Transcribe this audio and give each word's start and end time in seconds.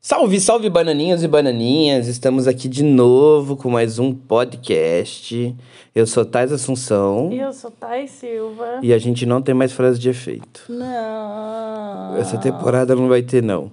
Salve, 0.00 0.40
salve 0.40 0.68
bananinhos 0.68 1.22
e 1.24 1.28
bananinhas! 1.28 2.06
Estamos 2.06 2.46
aqui 2.46 2.68
de 2.68 2.82
novo 2.82 3.56
com 3.56 3.70
mais 3.70 3.98
um 3.98 4.12
podcast. 4.12 5.56
Eu 5.94 6.06
sou 6.06 6.24
Thais 6.24 6.52
Assunção 6.52 7.30
E 7.32 7.38
eu 7.38 7.52
sou 7.52 7.70
Thay 7.70 8.06
Silva. 8.08 8.80
e 8.82 8.92
a 8.92 8.98
gente 8.98 9.24
não 9.24 9.40
tem 9.40 9.54
mais 9.54 9.72
frase 9.72 9.98
de 9.98 10.10
efeito. 10.10 10.64
Não. 10.68 12.16
Essa 12.18 12.36
temporada 12.36 12.94
não 12.94 13.08
vai 13.08 13.22
ter, 13.22 13.42
não. 13.42 13.72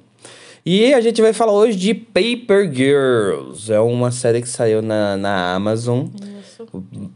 E 0.66 0.94
a 0.94 1.02
gente 1.02 1.22
vai 1.22 1.34
falar 1.34 1.52
hoje 1.52 1.78
de 1.78 1.94
Paper 1.94 2.74
Girls. 2.74 3.72
É 3.74 3.80
uma 3.82 4.12
série 4.12 4.42
que 4.42 4.50
saiu 4.50 4.82
na, 4.82 5.18
na 5.18 5.56
Amazon. 5.56 6.08
Isso. 6.42 6.68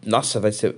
Nossa, 0.05 0.39
vai 0.39 0.51
ser. 0.51 0.75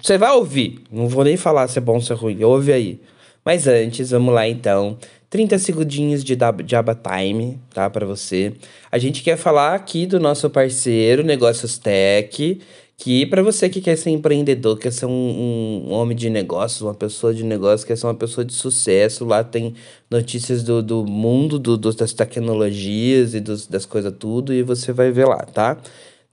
Você 0.00 0.18
vai 0.18 0.30
ouvir. 0.32 0.80
Não 0.90 1.08
vou 1.08 1.24
nem 1.24 1.36
falar 1.36 1.68
se 1.68 1.78
é 1.78 1.80
bom 1.80 1.94
ou 1.94 2.00
se 2.00 2.12
é 2.12 2.14
ruim. 2.14 2.42
Ouve 2.44 2.72
aí. 2.72 3.00
Mas 3.44 3.66
antes, 3.66 4.10
vamos 4.10 4.34
lá 4.34 4.48
então. 4.48 4.96
30 5.30 5.58
segundinhos 5.58 6.22
de 6.22 6.36
Jabba 6.66 6.94
Time, 6.94 7.58
tá? 7.72 7.90
Pra 7.90 8.06
você. 8.06 8.52
A 8.90 8.98
gente 8.98 9.22
quer 9.22 9.36
falar 9.36 9.74
aqui 9.74 10.06
do 10.06 10.20
nosso 10.20 10.48
parceiro 10.48 11.22
Negócios 11.22 11.76
Tech. 11.76 12.60
Que 12.96 13.26
para 13.26 13.42
você 13.42 13.68
que 13.68 13.80
quer 13.80 13.96
ser 13.96 14.10
empreendedor, 14.10 14.78
quer 14.78 14.92
ser 14.92 15.06
um, 15.06 15.10
um 15.88 15.92
homem 15.92 16.16
de 16.16 16.30
negócios, 16.30 16.80
uma 16.80 16.94
pessoa 16.94 17.34
de 17.34 17.42
negócio, 17.42 17.84
quer 17.84 17.96
ser 17.96 18.06
uma 18.06 18.14
pessoa 18.14 18.44
de 18.44 18.52
sucesso, 18.52 19.24
lá 19.24 19.42
tem 19.42 19.74
notícias 20.08 20.62
do, 20.62 20.80
do 20.80 21.04
mundo 21.04 21.58
do, 21.58 21.76
das 21.76 22.12
tecnologias 22.12 23.34
e 23.34 23.40
dos, 23.40 23.66
das 23.66 23.84
coisas 23.84 24.14
tudo, 24.16 24.54
e 24.54 24.62
você 24.62 24.92
vai 24.92 25.10
ver 25.10 25.26
lá, 25.26 25.38
tá? 25.38 25.76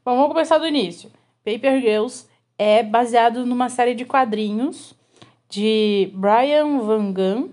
Bom, 0.04 0.16
vamos 0.16 0.30
começar 0.30 0.58
do 0.58 0.68
início. 0.68 1.12
Paper 1.46 1.80
Girls 1.80 2.26
é 2.58 2.82
baseado 2.82 3.46
numa 3.46 3.70
série 3.70 3.94
de 3.94 4.06
quadrinhos 4.06 4.96
de 5.48 6.10
Brian 6.14 6.80
Van 6.80 7.12
Gunn 7.12 7.50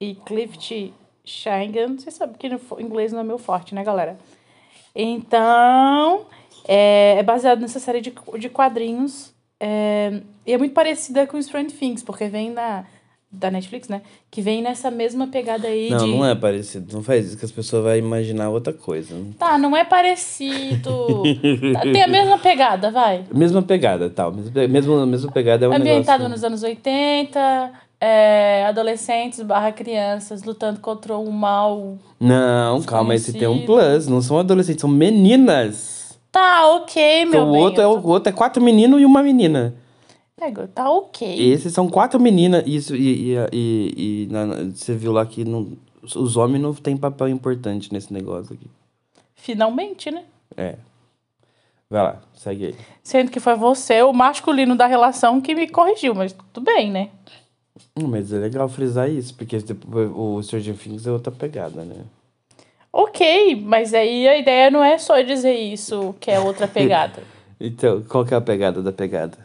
e 0.00 0.14
Clift 0.14 0.92
Shangan. 1.24 1.96
Você 1.98 2.10
sabe 2.10 2.38
que 2.38 2.48
no 2.48 2.60
inglês 2.78 3.12
não 3.12 3.20
é 3.20 3.24
meu 3.24 3.38
forte, 3.38 3.74
né, 3.74 3.82
galera? 3.82 4.18
Então, 4.94 6.26
é, 6.66 7.16
é 7.18 7.22
baseado 7.22 7.60
nessa 7.60 7.80
série 7.80 8.00
de, 8.00 8.12
de 8.38 8.48
quadrinhos. 8.48 9.34
é, 9.58 10.20
e 10.46 10.52
é 10.52 10.58
muito 10.58 10.74
parecida 10.74 11.26
com 11.26 11.40
Stranger 11.40 11.76
Things, 11.76 12.02
porque 12.02 12.28
vem 12.28 12.50
na, 12.50 12.84
da 13.30 13.50
Netflix, 13.50 13.88
né? 13.88 14.00
Que 14.30 14.40
vem 14.40 14.62
nessa 14.62 14.90
mesma 14.90 15.26
pegada 15.26 15.68
aí 15.68 15.90
Não, 15.90 15.98
de... 15.98 16.06
não 16.16 16.24
é 16.24 16.34
parecido. 16.34 16.94
Não 16.94 17.02
faz 17.02 17.26
isso 17.26 17.36
que 17.38 17.44
as 17.44 17.52
pessoas 17.52 17.84
vão 17.84 17.94
imaginar 17.96 18.48
outra 18.48 18.72
coisa. 18.72 19.14
Tá, 19.38 19.58
não 19.58 19.76
é 19.76 19.84
parecido. 19.84 21.22
Tá, 21.74 21.80
Tem 21.82 22.02
a 22.02 22.08
mesma 22.08 22.38
pegada, 22.38 22.90
vai. 22.90 23.24
Mesma 23.32 23.60
pegada, 23.62 24.08
tal. 24.08 24.32
Mesma, 24.32 24.50
pe- 24.50 24.66
mesma, 24.68 25.30
pegada 25.32 25.66
é 25.66 25.68
um 25.68 25.72
Ambientado 25.74 26.22
negócio... 26.24 26.28
nos 26.30 26.44
anos 26.44 26.62
80, 26.62 27.70
é, 28.00 28.64
adolescentes 28.66 29.42
barra 29.42 29.72
crianças 29.72 30.42
lutando 30.44 30.80
contra 30.80 31.16
um 31.18 31.30
mal. 31.30 31.98
Não, 32.18 32.80
calma, 32.82 33.14
esse 33.14 33.32
tem 33.32 33.46
um 33.48 33.64
plus. 33.66 34.06
Não 34.08 34.22
são 34.22 34.38
adolescentes, 34.38 34.80
são 34.80 34.90
meninas. 34.90 36.18
Tá, 36.32 36.66
ok, 36.76 37.24
meu 37.24 37.28
Então, 37.28 37.48
o 37.48 37.52
bem. 37.52 37.60
outro, 37.62 37.82
é, 37.82 37.86
o 37.86 38.06
outro 38.06 38.28
é 38.30 38.32
quatro 38.32 38.62
meninos 38.62 39.00
e 39.00 39.04
uma 39.04 39.22
menina. 39.22 39.74
É, 40.40 40.50
Tá 40.68 40.90
ok. 40.90 41.52
Esses 41.52 41.72
são 41.72 41.88
quatro 41.88 42.20
meninas. 42.20 42.62
Isso, 42.66 42.94
e, 42.94 43.32
e, 43.32 43.36
e, 43.52 44.22
e 44.24 44.28
na- 44.30 44.46
você 44.74 44.94
viu 44.94 45.12
lá 45.12 45.26
que 45.26 45.44
não, 45.44 45.72
os 46.02 46.36
homens 46.36 46.62
não 46.62 46.72
têm 46.74 46.96
papel 46.96 47.28
importante 47.28 47.92
nesse 47.92 48.12
negócio 48.12 48.54
aqui. 48.54 48.70
Finalmente, 49.34 50.10
né? 50.10 50.24
É. 50.56 50.76
Vai 51.90 52.02
lá, 52.02 52.20
segue 52.34 52.66
aí. 52.66 52.74
Sendo 53.02 53.30
que 53.30 53.40
foi 53.40 53.54
você, 53.54 54.02
o 54.02 54.12
masculino 54.12 54.76
da 54.76 54.86
relação, 54.86 55.40
que 55.40 55.54
me 55.54 55.66
corrigiu, 55.68 56.14
mas 56.14 56.34
tudo 56.52 56.64
bem, 56.64 56.90
né? 56.90 57.08
Hum, 57.96 58.08
Mas 58.08 58.32
é 58.32 58.38
legal 58.38 58.68
frisar 58.68 59.08
isso, 59.10 59.34
porque 59.34 59.56
depois 59.58 60.10
o 60.14 60.42
Stranger 60.42 60.76
Things 60.76 61.06
é 61.06 61.12
outra 61.12 61.32
pegada, 61.32 61.84
né? 61.84 62.04
Ok, 62.92 63.56
mas 63.64 63.94
aí 63.94 64.26
a 64.28 64.36
ideia 64.36 64.70
não 64.70 64.82
é 64.82 64.98
só 64.98 65.20
dizer 65.20 65.54
isso, 65.54 66.14
que 66.20 66.30
é 66.30 66.38
outra 66.40 66.66
pegada. 66.68 67.22
Então, 67.60 68.02
qual 68.02 68.24
que 68.24 68.34
é 68.34 68.36
a 68.36 68.40
pegada 68.40 68.82
da 68.82 68.92
pegada? 68.92 69.38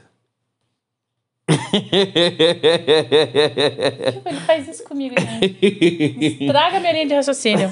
Tipo, 4.11 4.29
Ele 4.29 4.39
faz 4.45 4.67
isso 4.67 4.83
comigo, 4.83 5.15
gente. 5.19 6.45
Estraga 6.45 6.79
minha 6.79 6.93
linha 6.93 7.07
de 7.07 7.13
raciocínio. 7.15 7.71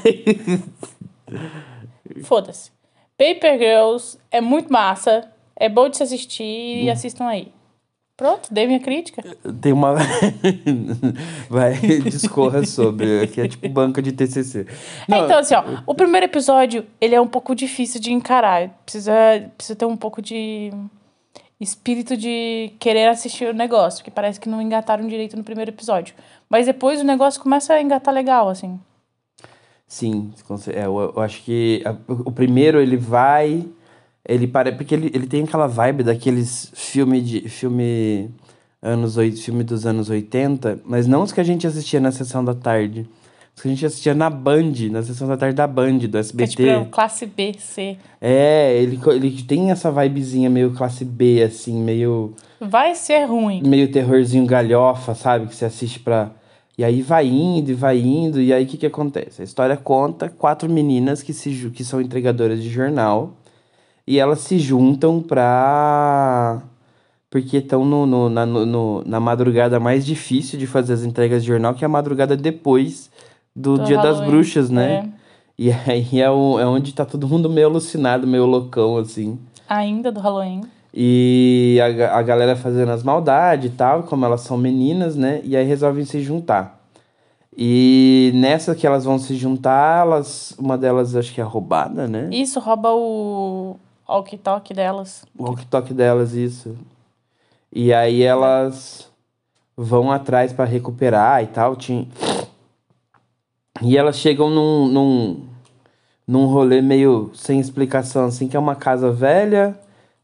Foda-se. 2.24 2.72
Paper 3.18 3.58
Girls 3.58 4.18
é 4.30 4.42
muito 4.42 4.72
massa. 4.72 5.32
É 5.56 5.70
bom 5.70 5.88
de 5.88 5.98
se 5.98 6.04
assistir 6.04 6.84
e 6.84 6.90
assistam 6.90 7.28
aí. 7.28 7.52
Pronto, 8.18 8.54
dei 8.54 8.68
minha 8.68 8.80
crítica. 8.80 9.24
Tem 9.62 9.72
uma. 9.74 9.96
Vai, 11.50 11.74
discorra 12.04 12.64
sobre. 12.66 13.22
Aqui 13.22 13.42
é 13.42 13.48
tipo 13.48 13.68
banca 13.70 14.00
de 14.02 14.12
TCC. 14.12 14.68
É, 15.10 15.18
então, 15.18 15.40
assim, 15.40 15.56
ó, 15.56 15.64
o 15.88 15.96
primeiro 15.96 16.26
episódio, 16.26 16.86
ele 17.00 17.16
é 17.16 17.22
um 17.22 17.28
pouco 17.28 17.56
difícil 17.56 18.00
de 18.00 18.12
encarar. 18.12 18.70
Precisa, 18.86 19.14
precisa 19.58 19.76
ter 19.76 19.86
um 19.86 19.98
pouco 19.98 20.22
de 20.22 20.72
espírito 21.62 22.18
de 22.18 22.74
querer 22.80 23.08
assistir 23.08 23.46
o 23.46 23.54
negócio, 23.54 24.00
porque 24.00 24.12
parece 24.12 24.40
que 24.40 24.50
não 24.50 24.62
engataram 24.62 25.08
direito 25.08 25.38
no 25.38 25.44
primeiro 25.44 25.72
episódio. 25.72 26.16
Mas 26.50 26.66
depois 26.66 27.00
o 27.00 27.04
negócio 27.06 27.42
começa 27.42 27.74
a 27.74 27.82
engatar 27.82 28.14
legal, 28.14 28.50
assim. 28.50 28.80
Sim, 29.88 30.34
é, 30.74 30.86
eu, 30.86 31.14
eu 31.16 31.22
acho 31.22 31.44
que 31.44 31.84
a- 31.86 31.96
o 32.08 32.32
primeiro 32.32 32.80
ele 32.80 32.98
vai. 32.98 33.66
Ele 34.28 34.48
para, 34.48 34.72
porque 34.72 34.94
ele, 34.96 35.12
ele 35.14 35.28
tem 35.28 35.44
aquela 35.44 35.68
vibe 35.68 36.04
daqueles 36.04 36.72
filme 36.74 37.22
de 37.22 37.50
filme 37.50 38.30
anos 38.82 39.16
filme 39.44 39.64
dos 39.64 39.86
anos 39.86 40.10
80, 40.10 40.80
mas 40.86 41.08
não 41.08 41.24
os 41.24 41.32
que 41.32 41.42
a 41.42 41.44
gente 41.44 41.68
assistia 41.68 42.00
na 42.00 42.12
sessão 42.12 42.44
da 42.44 42.54
tarde. 42.56 43.08
Que 43.62 43.68
a 43.68 43.72
gente 43.72 43.86
assistia 43.86 44.16
na 44.16 44.28
Band, 44.30 44.72
na 44.90 45.04
sessão 45.04 45.28
da 45.28 45.38
tarde 45.38 45.56
da 45.56 45.68
Band, 45.68 46.00
do 46.00 46.10
Que 46.10 46.18
é 46.18 46.20
SBT. 46.20 46.50
tipo 46.56 46.64
é 46.68 46.86
classe 46.86 47.26
B, 47.28 47.54
C. 47.60 47.96
É, 48.20 48.76
ele, 48.82 49.00
ele 49.08 49.44
tem 49.44 49.70
essa 49.70 49.92
vibezinha 49.92 50.50
meio 50.50 50.72
classe 50.74 51.06
B, 51.06 51.44
assim, 51.44 51.80
meio, 51.80 52.34
Vai 52.60 52.96
ser 52.96 53.26
ruim. 53.26 53.62
meio 53.64 53.92
terrorzinho 53.92 54.46
galhofa, 54.48 55.14
sabe? 55.14 55.46
Que 55.48 55.56
você 55.56 55.66
assiste 55.66 56.00
pra. 56.00 56.32
E 56.78 56.84
aí 56.84 57.02
vai 57.04 57.28
indo 57.28 57.70
e 57.70 57.74
vai 57.76 58.00
indo, 58.00 58.42
e 58.42 58.52
aí 58.52 58.64
o 58.64 58.68
que, 58.68 58.78
que 58.78 58.86
acontece? 58.88 59.42
A 59.42 59.46
história 59.46 59.78
conta 59.78 60.28
quatro 60.30 60.68
meninas 60.68 61.22
que, 61.22 61.32
se, 61.34 61.70
que 61.70 61.84
são 61.84 62.02
entregadoras 62.02 62.64
de 62.64 62.70
jornal, 62.70 63.34
e 64.08 64.18
elas 64.18 64.40
se 64.40 64.58
juntam 64.58 65.22
pra. 65.22 66.64
Porque 67.30 67.58
estão 67.58 67.86
no, 67.86 68.06
no, 68.06 68.30
na, 68.30 68.46
no- 68.46 69.04
na 69.06 69.20
madrugada 69.20 69.80
mais 69.80 70.06
difícil 70.06 70.58
de 70.60 70.68
fazer 70.68 70.94
as 70.94 71.04
entregas 71.04 71.44
de 71.44 71.48
jornal, 71.50 71.74
que 71.74 71.84
é 71.84 71.88
a 71.88 71.90
madrugada 71.90 72.36
depois 72.36 73.10
do, 73.56 73.78
Dia 73.80 73.98
das 73.98 74.20
Bruxas, 74.22 74.70
né? 74.70 74.94
é. 75.06 75.22
E 75.58 75.72
aí 75.72 76.20
é, 76.22 76.30
o- 76.30 76.60
é 76.60 76.66
onde 76.66 76.94
tá 76.94 77.06
todo 77.06 77.28
mundo 77.28 77.50
meio 77.50 77.68
alucinado, 77.68 78.26
meio 78.26 78.46
loucão, 78.46 78.98
assim. 78.98 79.38
Ainda 79.70 80.12
do 80.12 80.20
Halloween. 80.20 80.62
E 80.94 81.80
a, 81.82 82.18
a 82.18 82.22
galera 82.22 82.56
fazendo 82.56 82.92
as 82.92 83.04
maldades 83.04 83.72
e 83.72 83.76
tal, 83.76 84.04
como 84.04 84.26
elas 84.26 84.42
são 84.42 84.58
meninas, 84.58 85.16
né? 85.16 85.40
E 85.44 85.56
aí 85.56 85.66
resolvem 85.66 86.04
se 86.04 86.22
juntar. 86.22 86.80
E 87.56 88.32
nessa 88.34 88.74
que 88.74 88.88
elas 88.88 89.04
vão 89.04 89.20
se 89.20 89.36
juntar, 89.36 90.02
elas, 90.06 90.56
uma 90.58 90.78
delas 90.78 91.16
acho 91.16 91.34
que 91.34 91.42
é 91.42 91.44
roubada, 91.44 92.08
né? 92.08 92.30
Isso 92.32 92.60
rouba 92.60 92.90
o 92.94 93.76
walkie-talkie 94.08 94.74
delas. 94.74 95.24
O 95.38 95.44
walkie-talkie 95.44 95.94
delas, 95.94 96.34
isso. 96.34 96.76
E 97.72 97.94
aí 97.94 98.24
elas 98.24 99.10
vão 99.78 100.12
atrás 100.12 100.52
pra 100.54 100.66
recuperar 100.66 101.44
e 101.44 101.48
tal. 101.48 101.76
Tinha... 101.76 102.08
E 103.82 103.98
elas 103.98 104.18
chegam 104.18 104.50
num, 104.50 104.88
num, 104.88 105.48
num 106.28 106.46
rolê 106.46 106.82
meio 106.82 107.32
sem 107.34 107.60
explicação, 107.60 108.26
assim, 108.26 108.48
que 108.48 108.56
é 108.56 108.60
uma 108.60 108.76
casa 108.76 109.12
velha, 109.12 109.78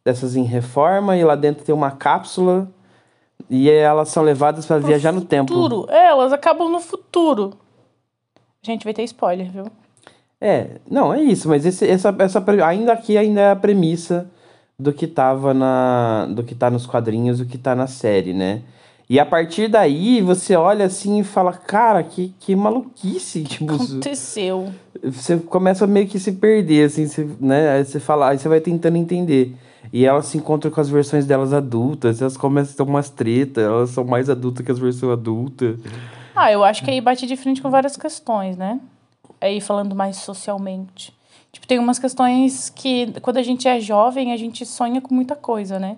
dessas 0.06 0.36
em 0.36 0.44
reforma, 0.44 1.18
e 1.18 1.24
lá 1.24 1.36
dentro 1.36 1.66
tem 1.66 1.74
uma 1.74 1.92
cápsula. 1.92 2.70
E 3.50 3.70
elas 3.70 4.10
são 4.10 4.24
levadas 4.24 4.66
para 4.66 4.78
viajar 4.80 5.12
no 5.12 5.22
tempo. 5.22 5.54
Futuro. 5.54 5.86
É, 5.90 6.08
elas 6.08 6.34
acabam 6.34 6.70
no 6.70 6.80
futuro. 6.80 7.54
Gente, 8.62 8.84
vai 8.84 8.94
ter 8.94 9.04
spoiler, 9.04 9.50
viu? 9.52 9.66
É, 10.40 10.80
não, 10.90 11.14
é 11.14 11.22
isso, 11.22 11.50
mas 11.50 11.66
esse, 11.66 11.88
essa, 11.88 12.16
essa, 12.20 12.44
ainda 12.66 12.94
aqui 12.94 13.18
ainda 13.18 13.42
é 13.42 13.52
a 13.52 13.56
premissa 13.56 14.30
do 14.78 14.94
que 14.94 15.08
tava 15.08 15.54
na, 15.54 16.28
do 16.28 16.44
que 16.44 16.54
tá 16.54 16.70
nos 16.70 16.86
quadrinhos, 16.86 17.40
do 17.40 17.46
que 17.46 17.58
tá 17.58 17.74
na 17.74 17.88
série, 17.88 18.34
né? 18.34 18.62
E 19.10 19.20
a 19.20 19.26
partir 19.26 19.70
daí 19.70 20.22
você 20.22 20.56
olha 20.56 20.86
assim 20.86 21.20
e 21.20 21.24
fala, 21.24 21.54
cara, 21.54 22.04
que, 22.04 22.34
que 22.40 22.54
maluquice, 22.56 23.44
tipo, 23.44 23.74
Aconteceu. 23.74 24.74
você 25.02 25.38
começa 25.38 25.88
meio 25.88 26.08
que 26.08 26.20
se 26.20 26.34
perder, 26.34 26.88
assim, 26.88 27.08
você, 27.08 27.26
né? 27.40 27.70
Aí 27.70 27.86
você 27.86 28.02
fala, 28.02 28.30
aí 28.30 28.38
você 28.38 28.50
vai 28.50 28.60
tentando 28.60 28.98
entender. 28.98 29.56
E 29.94 30.06
elas 30.06 30.26
se 30.26 30.38
encontram 30.38 30.70
com 30.70 30.82
as 30.82 30.90
versões 30.90 31.26
delas 31.26 31.54
adultas, 31.54 32.22
elas 32.22 32.36
começam 32.36 32.74
a 32.74 32.76
ter 32.76 32.84
umas 32.84 33.10
tretas, 33.10 33.64
elas 33.64 33.90
são 33.92 34.04
mais 34.04 34.30
adultas 34.30 34.66
que 34.66 34.72
as 34.74 34.80
versões 34.80 35.14
adultas. 35.14 35.80
Ah, 36.36 36.52
eu 36.52 36.62
acho 36.62 36.84
que 36.84 36.92
aí 36.92 37.00
bate 37.00 37.26
de 37.26 37.38
frente 37.38 37.62
com 37.62 37.70
várias 37.70 37.96
questões, 37.96 38.58
né? 38.58 38.80
Aí 39.40 39.62
falando 39.62 39.96
mais 39.96 40.18
socialmente. 40.18 41.14
Tipo, 41.54 41.66
tem 41.66 41.80
umas 41.80 41.98
questões 41.98 42.70
que 42.70 43.14
quando 43.22 43.38
a 43.38 43.44
gente 43.44 43.70
é 43.70 43.80
jovem, 43.80 44.34
a 44.34 44.38
gente 44.38 44.66
sonha 44.66 45.00
com 45.00 45.16
muita 45.16 45.36
coisa, 45.36 45.80
né? 45.80 45.96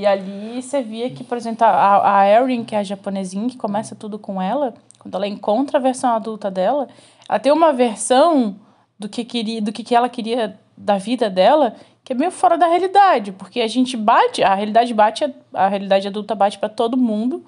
E 0.00 0.06
ali 0.06 0.60
você 0.60 0.82
via 0.82 1.08
que, 1.08 1.22
por 1.22 1.36
exemplo, 1.36 1.64
a, 1.64 2.20
a 2.20 2.28
Erin, 2.28 2.64
que 2.64 2.74
é 2.74 2.78
a 2.78 2.82
japonesinha, 2.82 3.48
que 3.48 3.56
começa 3.56 3.94
tudo 3.94 4.18
com 4.18 4.42
ela, 4.42 4.74
quando 4.98 5.14
ela 5.14 5.26
encontra 5.26 5.78
a 5.78 5.80
versão 5.80 6.10
adulta 6.10 6.50
dela, 6.50 6.88
ela 7.28 7.38
tem 7.38 7.52
uma 7.52 7.72
versão 7.72 8.56
do 8.98 9.08
que, 9.08 9.24
queria, 9.24 9.62
do 9.62 9.72
que, 9.72 9.84
que 9.84 9.94
ela 9.94 10.08
queria 10.08 10.58
da 10.76 10.98
vida 10.98 11.30
dela 11.30 11.76
que 12.02 12.12
é 12.12 12.16
meio 12.16 12.30
fora 12.30 12.58
da 12.58 12.66
realidade, 12.66 13.32
porque 13.32 13.60
a 13.62 13.66
gente 13.66 13.96
bate, 13.96 14.42
a 14.42 14.54
realidade 14.54 14.92
bate, 14.92 15.24
a 15.54 15.68
realidade 15.68 16.06
adulta 16.06 16.34
bate 16.34 16.58
para 16.58 16.68
todo 16.68 16.98
mundo, 16.98 17.42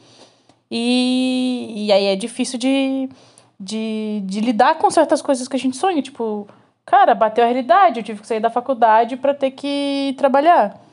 e, 0.71 1.75
e 1.77 1.93
aí 1.93 2.07
é 2.07 2.17
difícil 2.17 2.59
de, 2.59 3.09
de, 3.61 4.23
de 4.25 4.41
lidar 4.41 4.77
com 4.77 4.91
certas 4.91 5.21
coisas 5.21 5.47
que 5.47 5.57
a 5.57 5.59
gente 5.59 5.77
sonha. 5.77 6.01
Tipo, 6.01 6.49
cara, 6.87 7.15
bateu 7.15 7.45
a 7.45 7.47
realidade, 7.47 8.01
eu 8.01 8.05
tive 8.05 8.21
que 8.21 8.27
sair 8.27 8.41
da 8.41 8.49
faculdade 8.49 9.17
para 9.17 9.35
ter 9.35 9.51
que 9.51 10.15
trabalhar. 10.17 10.86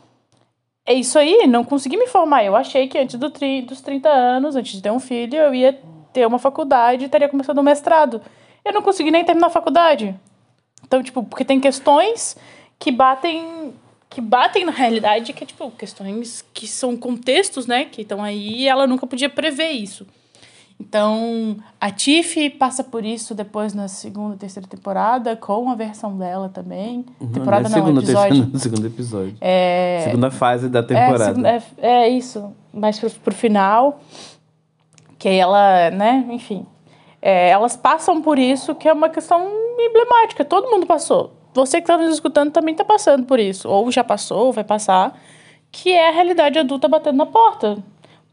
É 0.86 0.94
isso 0.94 1.18
aí, 1.18 1.48
não 1.48 1.64
consegui 1.64 1.98
me 1.98 2.08
formar. 2.08 2.44
Eu 2.44 2.56
achei 2.56 2.88
que 2.88 2.98
antes 2.98 3.18
do 3.18 3.30
tri, 3.30 3.62
dos 3.62 3.82
30 3.82 4.10
anos, 4.10 4.56
antes 4.56 4.74
de 4.74 4.82
ter 4.82 4.92
um 4.92 5.00
filho, 5.00 5.36
eu 5.38 5.56
ia 5.56 5.80
ter 6.12 6.28
uma 6.28 6.38
faculdade 6.38 7.06
e 7.06 7.10
teria 7.10 7.30
começado 7.30 7.60
um 7.60 7.64
mestrado. 7.64 8.22
Eu 8.66 8.74
não 8.74 8.82
consegui 8.82 9.10
nem 9.10 9.24
terminar 9.24 9.48
a 9.48 9.50
faculdade. 9.50 10.16
Então, 10.86 11.02
tipo, 11.02 11.24
porque 11.24 11.46
tem 11.46 11.60
questões 11.60 12.38
que 12.78 12.92
batem 12.92 13.74
que 14.10 14.22
batem 14.22 14.64
na 14.64 14.72
realidade, 14.72 15.34
que 15.34 15.44
é 15.44 15.48
tipo 15.48 15.72
questões 15.72 16.46
que 16.54 16.68
são 16.68 16.96
contextos, 16.96 17.66
né, 17.66 17.86
que 17.86 18.04
estão 18.04 18.24
aí, 18.24 18.62
e 18.62 18.68
ela 18.68 18.86
nunca 18.86 19.08
podia 19.08 19.28
prever 19.28 19.72
isso. 19.72 20.06
Então, 20.80 21.58
a 21.80 21.90
Tiff 21.92 22.50
passa 22.52 22.84
por 22.84 23.06
isso 23.06 23.34
depois 23.34 23.74
na 23.74 23.88
segunda, 23.88 24.36
terceira 24.36 24.68
temporada, 24.68 25.36
com 25.36 25.70
a 25.70 25.76
versão 25.76 26.18
dela 26.18 26.50
também. 26.50 27.06
Temporada 27.34 27.64
não, 27.70 27.76
segunda, 27.76 28.02
episódio. 28.02 28.30
terceira, 28.42 28.60
segundo 28.60 28.88
episódio. 28.88 29.36
É, 29.40 30.02
Segunda 30.04 30.30
fase 30.32 30.70
da 30.70 30.80
é, 30.80 30.84
temporada. 30.84 31.26
segunda- 31.26 31.50
é, 31.50 31.64
é 31.82 32.10
isso, 32.10 32.54
mais 32.74 33.00
pro, 33.00 33.10
pro 33.10 33.34
final, 33.34 34.02
que 35.18 35.30
ela, 35.30 35.90
né, 35.92 36.26
enfim. 36.32 36.66
É, 37.22 37.50
elas 37.50 37.78
passam 37.78 38.22
por 38.22 38.38
isso, 38.38 38.76
que 38.76 38.88
é 38.88 38.94
uma 38.94 39.10
questão 39.10 39.48
emblemática, 39.80 40.44
todo 40.44 40.70
mundo 40.70 40.86
passou. 40.86 41.34
Você 41.54 41.78
que 41.78 41.84
está 41.84 41.98
nos 41.98 42.14
escutando 42.14 42.52
também 42.52 42.74
está 42.74 42.84
passando 42.84 43.26
por 43.26 43.40
isso, 43.40 43.70
ou 43.70 43.90
já 43.92 44.04
passou, 44.04 44.48
ou 44.48 44.52
vai 44.54 44.64
passar, 44.64 45.18
que 45.72 45.92
é 45.92 46.10
a 46.10 46.12
realidade 46.12 46.60
adulta 46.60 46.88
batendo 46.88 47.18
na 47.18 47.26
porta. 47.26 47.78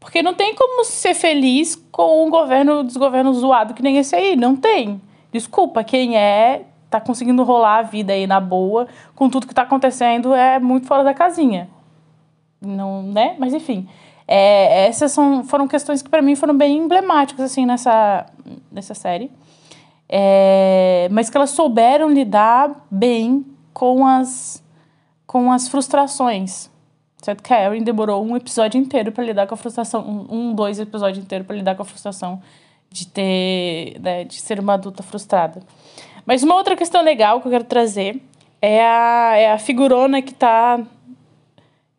Porque 0.01 0.21
não 0.21 0.33
tem 0.33 0.53
como 0.53 0.83
ser 0.83 1.13
feliz 1.13 1.75
com 1.89 2.25
um 2.27 2.29
governo, 2.29 2.83
desgoverno 2.83 3.33
zoado 3.33 3.73
que 3.73 3.81
nem 3.81 3.97
esse 3.97 4.13
aí, 4.13 4.35
não 4.35 4.57
tem. 4.57 5.01
Desculpa, 5.31 5.81
quem 5.81 6.17
é, 6.17 6.65
tá 6.89 6.99
conseguindo 6.99 7.41
rolar 7.43 7.77
a 7.77 7.83
vida 7.83 8.11
aí 8.11 8.27
na 8.27 8.41
boa, 8.41 8.87
com 9.15 9.29
tudo 9.29 9.47
que 9.47 9.55
tá 9.55 9.61
acontecendo, 9.61 10.33
é 10.33 10.59
muito 10.59 10.87
fora 10.87 11.05
da 11.05 11.13
casinha 11.13 11.69
não, 12.61 13.01
né? 13.01 13.35
Mas 13.39 13.53
enfim, 13.53 13.87
é, 14.27 14.87
essas 14.87 15.11
são, 15.11 15.43
foram 15.43 15.67
questões 15.67 16.01
que 16.01 16.09
para 16.09 16.21
mim 16.21 16.35
foram 16.35 16.55
bem 16.55 16.77
emblemáticas 16.77 17.43
assim 17.45 17.65
nessa 17.65 18.25
nessa 18.71 18.93
série, 18.93 19.31
É, 20.13 21.07
mas 21.11 21.29
que 21.29 21.37
elas 21.37 21.51
souberam 21.51 22.09
lidar 22.09 22.85
bem 22.91 23.45
com 23.73 24.05
as 24.05 24.63
com 25.25 25.51
as 25.51 25.67
frustrações. 25.69 26.69
Certo? 27.21 27.43
Que 27.43 27.53
a 27.53 27.65
Erin 27.65 27.83
demorou 27.83 28.25
um 28.25 28.35
episódio 28.35 28.79
inteiro 28.79 29.11
para 29.11 29.23
lidar 29.23 29.47
com 29.47 29.53
a 29.53 29.57
frustração, 29.57 30.27
um, 30.29 30.53
dois 30.53 30.79
episódios 30.79 31.23
inteiros 31.23 31.45
para 31.45 31.55
lidar 31.55 31.75
com 31.75 31.83
a 31.83 31.85
frustração 31.85 32.41
de 32.89 33.07
ter, 33.07 33.99
né, 33.99 34.23
de 34.23 34.41
ser 34.41 34.59
uma 34.59 34.73
adulta 34.73 35.03
frustrada. 35.03 35.61
Mas 36.25 36.43
uma 36.43 36.55
outra 36.55 36.75
questão 36.75 37.01
legal 37.03 37.39
que 37.39 37.47
eu 37.47 37.51
quero 37.51 37.63
trazer 37.63 38.21
é 38.61 38.81
a, 38.81 39.33
é 39.37 39.51
a 39.51 39.57
figurona 39.57 40.21
que 40.21 40.33
tá 40.33 40.79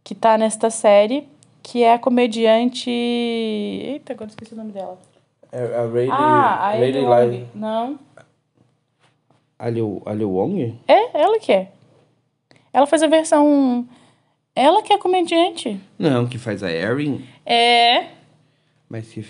que 0.04 0.14
tá 0.14 0.36
nesta 0.36 0.68
série, 0.68 1.28
que 1.62 1.82
é 1.82 1.94
a 1.94 1.98
comediante. 1.98 2.90
Eita, 2.90 4.12
agora 4.12 4.28
esqueci 4.28 4.52
o 4.52 4.56
nome 4.56 4.72
dela. 4.72 4.98
É 5.50 5.62
a 5.62 5.82
Rayleigh, 5.82 6.10
ah, 6.10 6.54
a 6.54 6.70
Rayleigh 6.70 7.06
Live-. 7.06 7.46
Não. 7.54 7.98
A 9.58 9.70
Liu, 9.70 10.02
a 10.04 10.12
Liu 10.12 10.30
Wong? 10.30 10.80
É, 10.88 11.22
ela 11.22 11.38
que 11.38 11.52
é. 11.52 11.70
Ela 12.72 12.86
faz 12.86 13.02
a 13.02 13.06
versão. 13.06 13.86
Ela 14.54 14.82
que 14.82 14.92
é 14.92 14.98
comediante. 14.98 15.80
Não, 15.98 16.26
que 16.26 16.38
faz 16.38 16.62
a 16.62 16.70
Erin, 16.70 17.24
É. 17.46 18.08
mas 18.88 19.08
que... 19.08 19.24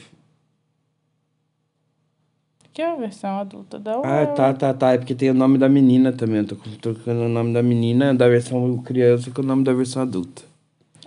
Que 2.72 2.80
é 2.80 2.90
a 2.90 2.96
versão 2.96 3.38
adulta 3.38 3.78
dela. 3.78 4.00
Ah, 4.02 4.26
tá, 4.28 4.54
tá, 4.54 4.72
tá. 4.72 4.92
É 4.94 4.98
porque 4.98 5.14
tem 5.14 5.28
o 5.30 5.34
nome 5.34 5.58
da 5.58 5.68
menina 5.68 6.10
também. 6.10 6.38
Eu 6.38 6.46
tô 6.46 6.56
trocando 6.80 7.20
o 7.24 7.28
nome 7.28 7.52
da 7.52 7.62
menina 7.62 8.14
da 8.14 8.26
versão 8.26 8.78
criança 8.78 9.30
com 9.30 9.42
o 9.42 9.44
nome 9.44 9.62
da 9.62 9.74
versão 9.74 10.00
adulta. 10.00 10.42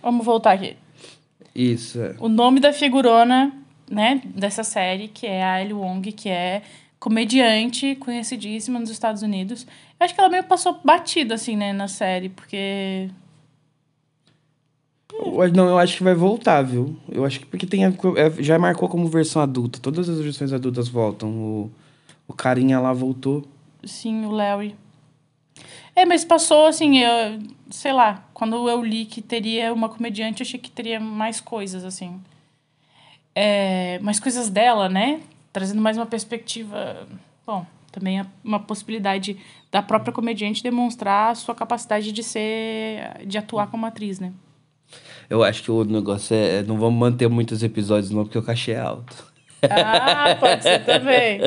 Vamos 0.01 0.23
voltar 0.23 0.51
aqui. 0.51 0.77
Isso, 1.55 1.99
é. 1.99 2.15
O 2.19 2.29
nome 2.29 2.59
da 2.59 2.71
figurona, 2.71 3.51
né, 3.89 4.21
dessa 4.25 4.63
série, 4.63 5.07
que 5.07 5.25
é 5.25 5.43
a 5.43 5.59
Ellie 5.59 5.73
Wong, 5.73 6.11
que 6.11 6.29
é 6.29 6.61
comediante 6.99 7.95
conhecidíssima 7.95 8.77
nos 8.79 8.91
Estados 8.91 9.23
Unidos. 9.23 9.65
Eu 9.99 10.05
acho 10.05 10.13
que 10.13 10.19
ela 10.19 10.29
meio 10.29 10.43
passou 10.43 10.79
batida, 10.83 11.33
assim, 11.33 11.55
né, 11.55 11.73
na 11.73 11.87
série, 11.87 12.29
porque... 12.29 13.09
Não, 15.53 15.67
eu 15.69 15.77
acho 15.77 15.97
que 15.97 16.03
vai 16.03 16.13
voltar, 16.13 16.61
viu? 16.61 16.95
Eu 17.09 17.23
acho 17.25 17.39
que 17.39 17.45
porque 17.45 17.65
tem 17.65 17.85
a- 17.85 17.93
é, 18.17 18.43
já 18.43 18.59
marcou 18.59 18.89
como 18.89 19.07
versão 19.07 19.41
adulta. 19.41 19.79
Todas 19.79 20.09
as 20.09 20.19
versões 20.19 20.51
adultas 20.53 20.87
voltam. 20.87 21.29
O, 21.29 21.71
o 22.27 22.33
carinha 22.33 22.79
lá 22.79 22.91
voltou. 22.93 23.45
Sim, 23.83 24.25
o 24.25 24.31
Larry. 24.31 24.75
É, 25.95 26.05
mas 26.05 26.25
passou 26.25 26.65
assim, 26.67 26.97
eu, 26.99 27.39
sei 27.69 27.93
lá, 27.93 28.25
quando 28.33 28.67
eu 28.67 28.83
li 28.83 29.05
que 29.05 29.21
teria 29.21 29.73
uma 29.73 29.87
comediante, 29.87 30.41
eu 30.41 30.45
achei 30.45 30.59
que 30.59 30.69
teria 30.69 30.99
mais 30.99 31.39
coisas, 31.39 31.85
assim. 31.85 32.19
É, 33.33 33.99
mais 33.99 34.19
coisas 34.19 34.49
dela, 34.49 34.89
né? 34.89 35.21
Trazendo 35.53 35.81
mais 35.81 35.97
uma 35.97 36.05
perspectiva. 36.05 37.07
Bom, 37.47 37.65
também 37.91 38.19
é 38.19 38.25
uma 38.43 38.59
possibilidade 38.59 39.37
da 39.71 39.81
própria 39.81 40.11
comediante 40.13 40.61
demonstrar 40.63 41.31
a 41.31 41.35
sua 41.35 41.55
capacidade 41.55 42.11
de 42.11 42.23
ser. 42.23 43.25
de 43.25 43.37
atuar 43.37 43.67
como 43.67 43.85
atriz, 43.85 44.19
né? 44.19 44.33
Eu 45.29 45.43
acho 45.43 45.63
que 45.63 45.71
o 45.71 45.83
negócio 45.83 46.35
é. 46.35 46.63
Não 46.63 46.77
vamos 46.77 46.99
manter 46.99 47.27
muitos 47.29 47.63
episódios, 47.63 48.11
não, 48.11 48.23
porque 48.23 48.37
o 48.37 48.43
cachê 48.43 48.71
é 48.71 48.79
alto. 48.79 49.33
Ah, 49.67 50.35
pode 50.39 50.61
ser 50.61 50.83
também. 50.85 51.39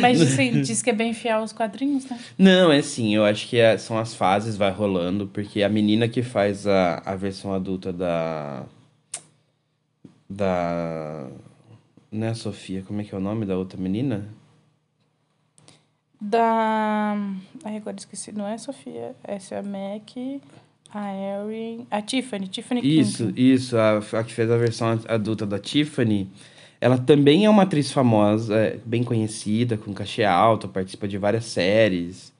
Mas 0.00 0.20
assim, 0.20 0.60
diz 0.60 0.82
que 0.82 0.90
é 0.90 0.92
bem 0.92 1.14
fiel 1.14 1.38
aos 1.38 1.52
quadrinhos, 1.52 2.04
né? 2.04 2.18
Não, 2.36 2.70
é 2.70 2.82
sim, 2.82 3.14
eu 3.14 3.24
acho 3.24 3.48
que 3.48 3.56
é- 3.58 3.78
são 3.78 3.96
as 3.98 4.14
fases, 4.14 4.56
vai 4.56 4.70
rolando, 4.70 5.26
porque 5.28 5.62
a 5.62 5.68
menina 5.68 6.06
que 6.08 6.22
faz 6.22 6.66
a, 6.66 7.02
a 7.04 7.14
versão 7.16 7.54
adulta 7.54 7.92
da. 7.92 8.64
Da. 10.28 11.28
Não 12.12 12.26
é 12.26 12.30
a 12.30 12.34
Sofia, 12.34 12.82
como 12.86 13.00
é 13.00 13.04
que 13.04 13.14
é 13.14 13.18
o 13.18 13.20
nome 13.20 13.46
da 13.46 13.56
outra 13.56 13.80
menina? 13.80 14.26
Da. 16.20 17.14
Ai, 17.64 17.76
agora 17.76 17.96
esqueci. 17.96 18.32
Não 18.32 18.46
é 18.46 18.54
a 18.54 18.58
Sofia. 18.58 19.14
Essa 19.22 19.56
é 19.56 19.58
a 19.58 19.62
Mac, 19.62 20.10
a 20.92 21.12
Erin. 21.14 21.86
A 21.90 22.00
Tiffany. 22.02 22.48
Tiffany 22.48 22.80
Isso, 22.82 23.26
King. 23.26 23.52
isso, 23.52 23.76
a, 23.76 23.98
a 23.98 24.24
que 24.24 24.32
fez 24.32 24.50
a 24.50 24.56
versão 24.56 24.88
ad- 24.92 25.04
adulta 25.08 25.44
da 25.46 25.58
Tiffany. 25.58 26.28
Ela 26.80 26.98
também 26.98 27.44
é 27.46 27.50
uma 27.50 27.62
atriz 27.62 27.90
famosa, 27.90 28.54
é, 28.54 28.78
bem 28.84 29.02
conhecida, 29.02 29.76
com 29.76 29.92
cachê 29.94 30.24
alto, 30.24 30.68
participa 30.68 31.08
de 31.08 31.16
várias 31.18 31.44
séries. 31.46 32.32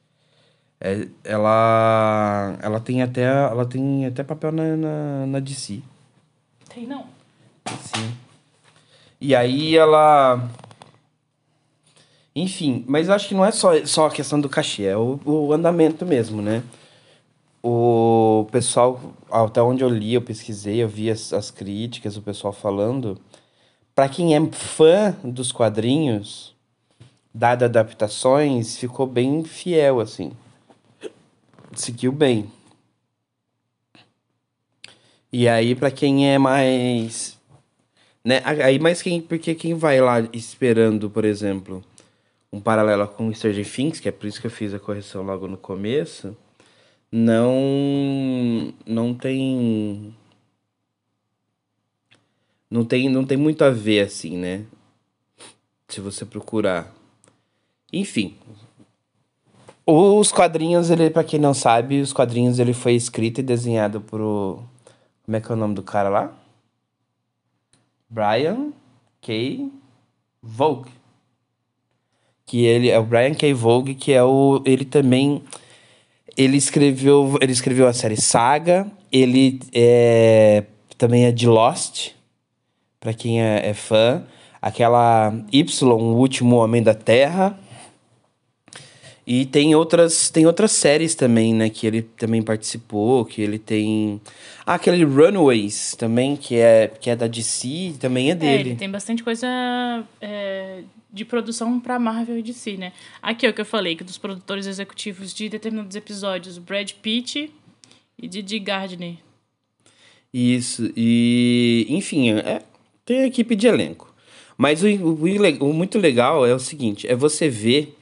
É, 0.80 1.08
ela, 1.24 2.58
ela 2.62 2.78
tem 2.80 3.02
até, 3.02 3.22
ela 3.24 3.64
tem 3.64 4.04
até 4.06 4.22
papel 4.22 4.52
na, 4.52 4.76
na, 4.76 5.26
na 5.26 5.40
DC. 5.40 5.80
Tem 6.68 6.86
não. 6.86 7.06
Sim. 7.80 8.12
E 9.20 9.34
aí 9.34 9.74
ela. 9.76 10.48
Enfim, 12.34 12.84
mas 12.86 13.08
acho 13.08 13.28
que 13.28 13.34
não 13.34 13.44
é 13.44 13.50
só, 13.50 13.84
só 13.86 14.06
a 14.06 14.10
questão 14.10 14.38
do 14.38 14.48
cachê, 14.48 14.82
é 14.84 14.96
o, 14.96 15.18
o 15.24 15.52
andamento 15.54 16.04
mesmo, 16.04 16.42
né? 16.42 16.62
O 17.68 18.46
pessoal, 18.52 19.12
até 19.28 19.60
onde 19.60 19.82
eu 19.82 19.88
li, 19.88 20.14
eu 20.14 20.22
pesquisei, 20.22 20.80
eu 20.80 20.88
vi 20.88 21.10
as, 21.10 21.32
as 21.32 21.50
críticas, 21.50 22.16
o 22.16 22.22
pessoal 22.22 22.52
falando. 22.52 23.20
Para 23.92 24.08
quem 24.08 24.36
é 24.36 24.52
fã 24.52 25.16
dos 25.24 25.50
quadrinhos, 25.50 26.54
dado 27.34 27.64
adaptações, 27.64 28.78
ficou 28.78 29.04
bem 29.04 29.42
fiel, 29.42 29.98
assim. 29.98 30.30
Seguiu 31.74 32.12
bem. 32.12 32.48
E 35.32 35.48
aí, 35.48 35.74
para 35.74 35.90
quem 35.90 36.32
é 36.32 36.38
mais. 36.38 37.36
Né? 38.24 38.42
Aí, 38.44 38.78
mais 38.78 39.02
quem. 39.02 39.20
Porque 39.20 39.56
quem 39.56 39.74
vai 39.74 40.00
lá 40.00 40.20
esperando, 40.32 41.10
por 41.10 41.24
exemplo, 41.24 41.82
um 42.52 42.60
paralelo 42.60 43.08
com 43.08 43.26
o 43.26 43.34
Stranger 43.34 43.68
Things, 43.68 43.98
que 43.98 44.08
é 44.08 44.12
por 44.12 44.28
isso 44.28 44.40
que 44.40 44.46
eu 44.46 44.52
fiz 44.52 44.72
a 44.72 44.78
correção 44.78 45.24
logo 45.24 45.48
no 45.48 45.56
começo, 45.56 46.36
não. 47.10 48.72
Não 48.86 49.14
tem. 49.14 50.14
Não 52.70 52.84
tem, 52.84 53.08
não 53.08 53.24
tem 53.24 53.36
muito 53.36 53.62
a 53.64 53.70
ver, 53.70 54.00
assim, 54.00 54.36
né? 54.36 54.64
Se 55.88 56.00
você 56.00 56.24
procurar. 56.24 56.92
Enfim. 57.92 58.36
Os 59.86 60.32
quadrinhos, 60.32 60.90
ele, 60.90 61.10
pra 61.10 61.22
quem 61.22 61.38
não 61.38 61.54
sabe, 61.54 62.00
os 62.00 62.12
quadrinhos 62.12 62.58
ele 62.58 62.72
foi 62.72 62.94
escrito 62.94 63.38
e 63.38 63.42
desenhado 63.42 64.00
por. 64.00 64.60
Como 65.24 65.36
é 65.36 65.40
que 65.40 65.50
é 65.50 65.54
o 65.54 65.58
nome 65.58 65.74
do 65.74 65.82
cara 65.82 66.08
lá? 66.08 66.32
Brian 68.08 68.72
K. 69.20 69.70
Vogue. 70.42 70.90
Que 72.44 72.64
ele 72.64 72.88
é 72.90 72.98
o 72.98 73.04
Brian 73.04 73.34
K. 73.34 73.52
Vogue, 73.52 73.94
que 73.94 74.12
é 74.12 74.22
o. 74.22 74.62
Ele 74.64 74.84
também. 74.84 75.42
Ele 76.36 76.56
escreveu, 76.56 77.38
ele 77.40 77.52
escreveu 77.52 77.86
a 77.86 77.92
série 77.92 78.20
Saga. 78.20 78.86
Ele 79.10 79.60
é, 79.72 80.64
também 80.98 81.24
é 81.24 81.32
de 81.32 81.46
Lost, 81.46 82.10
para 83.00 83.14
quem 83.14 83.42
é, 83.42 83.68
é 83.68 83.74
fã. 83.74 84.22
Aquela 84.60 85.32
Y, 85.52 85.92
o 85.92 86.16
último 86.16 86.56
Homem 86.56 86.82
da 86.82 86.94
Terra 86.94 87.58
e 89.26 89.44
tem 89.44 89.74
outras, 89.74 90.30
tem 90.30 90.46
outras 90.46 90.70
séries 90.70 91.16
também, 91.16 91.52
né? 91.52 91.68
Que 91.68 91.84
ele 91.84 92.02
também 92.02 92.40
participou, 92.40 93.24
que 93.24 93.42
ele 93.42 93.58
tem... 93.58 94.20
Ah, 94.64 94.74
aquele 94.74 95.04
Runaways 95.04 95.96
também, 95.96 96.36
que 96.36 96.54
é, 96.56 96.86
que 97.00 97.10
é 97.10 97.16
da 97.16 97.26
DC, 97.26 97.94
também 97.98 98.30
é 98.30 98.36
dele. 98.36 98.52
É, 98.52 98.60
ele 98.60 98.76
tem 98.76 98.88
bastante 98.88 99.24
coisa 99.24 99.48
é, 100.20 100.82
de 101.10 101.24
produção 101.24 101.78
pra 101.80 101.98
Marvel 101.98 102.38
e 102.38 102.42
DC, 102.42 102.76
né? 102.76 102.92
Aqui 103.22 103.46
é 103.46 103.50
o 103.50 103.54
que 103.54 103.60
eu 103.60 103.66
falei, 103.66 103.96
que 103.96 104.04
dos 104.04 104.18
produtores 104.18 104.66
executivos 104.66 105.32
de 105.32 105.48
determinados 105.48 105.96
episódios, 105.96 106.58
Brad 106.58 106.90
Pitt 106.92 107.52
e 108.18 108.28
Didi 108.28 108.58
Gardner. 108.58 109.16
Isso, 110.32 110.92
e... 110.96 111.86
Enfim, 111.88 112.32
é, 112.32 112.62
tem 113.04 113.20
a 113.20 113.26
equipe 113.26 113.54
de 113.54 113.66
elenco. 113.66 114.14
Mas 114.58 114.82
o, 114.82 114.88
o, 114.88 115.68
o 115.68 115.72
muito 115.72 115.98
legal 115.98 116.46
é 116.46 116.54
o 116.54 116.58
seguinte, 116.58 117.06
é 117.06 117.14
você 117.14 117.48
ver 117.48 117.96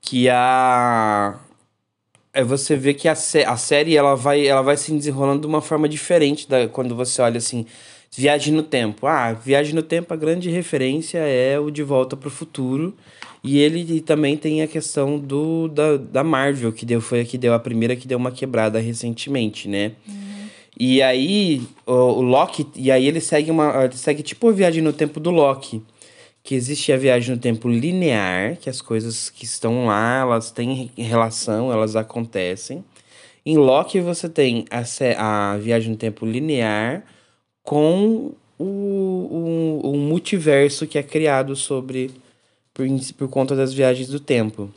que 0.00 0.28
a 0.28 1.38
é 2.32 2.42
você 2.42 2.76
vê 2.76 2.94
que 2.94 3.08
a, 3.08 3.12
a 3.12 3.56
série 3.56 3.96
ela 3.96 4.16
vai 4.16 4.46
ela 4.46 4.62
vai 4.62 4.76
se 4.76 4.92
desenrolando 4.92 5.42
de 5.42 5.46
uma 5.46 5.60
forma 5.60 5.88
diferente 5.88 6.48
da 6.48 6.66
quando 6.66 6.96
você 6.96 7.20
olha 7.20 7.38
assim 7.38 7.66
Viagem 8.14 8.52
no 8.52 8.62
Tempo. 8.62 9.06
Ah, 9.06 9.32
Viagem 9.32 9.74
no 9.74 9.82
Tempo, 9.82 10.12
a 10.12 10.16
grande 10.16 10.50
referência 10.50 11.18
é 11.18 11.58
o 11.58 11.70
De 11.70 11.82
Volta 11.82 12.16
para 12.16 12.28
o 12.28 12.30
Futuro. 12.30 12.94
E 13.42 13.58
ele 13.58 14.00
também 14.00 14.36
tem 14.36 14.62
a 14.62 14.66
questão 14.68 15.18
do 15.18 15.66
da, 15.68 15.96
da 15.96 16.24
Marvel, 16.24 16.72
que 16.72 16.86
deu, 16.86 17.00
foi 17.00 17.22
a 17.22 17.24
que 17.24 17.36
deu 17.36 17.54
a 17.54 17.58
primeira 17.58 17.96
que 17.96 18.06
deu 18.06 18.18
uma 18.18 18.30
quebrada 18.30 18.78
recentemente, 18.78 19.68
né? 19.68 19.92
Uhum. 20.06 20.48
E 20.78 21.02
aí, 21.02 21.62
o, 21.84 21.92
o 21.92 22.22
Loki, 22.22 22.66
e 22.76 22.90
aí 22.90 23.06
ele 23.06 23.20
segue 23.20 23.50
uma. 23.50 23.84
Ele 23.84 23.96
segue 23.96 24.22
tipo 24.22 24.48
a 24.48 24.52
viagem 24.52 24.82
no 24.82 24.92
tempo 24.92 25.18
do 25.18 25.30
Loki 25.30 25.82
que 26.42 26.54
existe 26.54 26.92
a 26.92 26.96
viagem 26.96 27.34
no 27.34 27.40
tempo 27.40 27.68
linear, 27.68 28.56
que 28.56 28.68
as 28.68 28.80
coisas 28.80 29.30
que 29.30 29.44
estão 29.44 29.86
lá, 29.86 30.20
elas 30.20 30.50
têm 30.50 30.90
relação, 30.96 31.72
elas 31.72 31.94
acontecem. 31.94 32.84
Em 33.46 33.56
Loki 33.56 34.00
você 34.00 34.28
tem 34.28 34.64
a, 34.70 35.52
a 35.52 35.56
viagem 35.56 35.90
no 35.90 35.96
tempo 35.96 36.26
linear 36.26 37.04
com 37.62 38.32
o, 38.58 38.64
o, 38.64 39.80
o 39.92 39.96
multiverso 39.96 40.86
que 40.86 40.98
é 40.98 41.02
criado 41.02 41.54
sobre 41.56 42.10
por, 42.72 42.86
por 43.16 43.28
conta 43.28 43.54
das 43.54 43.72
viagens 43.72 44.08
do 44.08 44.20
tempo. 44.20 44.70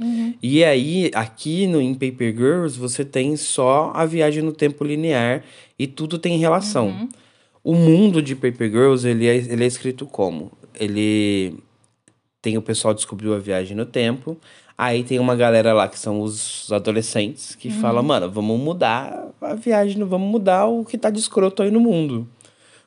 Uhum. 0.00 0.34
E 0.42 0.62
aí, 0.64 1.10
aqui 1.14 1.66
no 1.66 1.80
em 1.80 1.94
Paper 1.94 2.34
Girls, 2.34 2.78
você 2.78 3.04
tem 3.04 3.36
só 3.36 3.90
a 3.94 4.06
viagem 4.06 4.42
no 4.42 4.52
tempo 4.52 4.84
linear 4.84 5.44
e 5.78 5.86
tudo 5.86 6.18
tem 6.18 6.38
relação. 6.38 6.88
Uhum. 6.88 7.08
O 7.64 7.74
mundo 7.74 8.22
de 8.22 8.36
Paper 8.36 8.70
Girls, 8.70 9.06
ele 9.06 9.26
é, 9.26 9.36
ele 9.36 9.64
é 9.64 9.66
escrito 9.66 10.06
como? 10.06 10.52
Ele 10.78 11.58
tem 12.40 12.56
o 12.56 12.62
pessoal 12.62 12.94
descobriu 12.94 13.34
a 13.34 13.38
viagem 13.38 13.76
no 13.76 13.84
tempo. 13.84 14.38
Aí 14.78 15.02
tem 15.02 15.18
uma 15.18 15.34
galera 15.34 15.74
lá 15.74 15.88
que 15.88 15.98
são 15.98 16.20
os 16.20 16.70
adolescentes 16.72 17.56
que 17.56 17.66
uhum. 17.66 17.80
fala, 17.80 18.00
mano, 18.00 18.30
vamos 18.30 18.60
mudar 18.60 19.26
a 19.40 19.54
viagem, 19.54 20.04
vamos 20.04 20.30
mudar 20.30 20.66
o 20.66 20.84
que 20.84 20.96
tá 20.96 21.10
de 21.10 21.18
escroto 21.18 21.64
aí 21.64 21.70
no 21.72 21.80
mundo. 21.80 22.28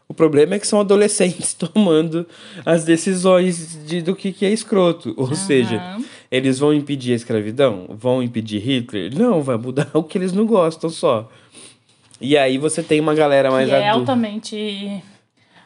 O 0.08 0.14
problema 0.14 0.56
é 0.56 0.60
que 0.60 0.66
são 0.66 0.80
adolescentes 0.80 1.54
tomando 1.74 2.26
as 2.66 2.86
decisões 2.86 3.78
de, 3.86 4.02
do 4.02 4.16
que, 4.16 4.32
que 4.32 4.46
é 4.46 4.52
escroto. 4.52 5.14
Ou 5.18 5.28
uhum. 5.28 5.36
seja, 5.36 5.98
eles 6.32 6.60
vão 6.60 6.74
impedir 6.74 7.12
a 7.12 7.16
escravidão? 7.16 7.88
Vão 7.90 8.24
impedir 8.24 8.60
Hitler? 8.60 9.14
Não, 9.14 9.42
vai 9.42 9.58
mudar 9.58 9.90
o 9.94 10.02
que 10.02 10.18
eles 10.18 10.32
não 10.32 10.46
gostam 10.46 10.90
só. 10.90 11.30
E 12.22 12.38
aí 12.38 12.58
você 12.58 12.82
tem 12.82 13.02
uma 13.02 13.14
galera 13.14 13.52
mais 13.52 13.68
que 13.68 13.76
é 13.76 13.90
altamente 13.90 15.04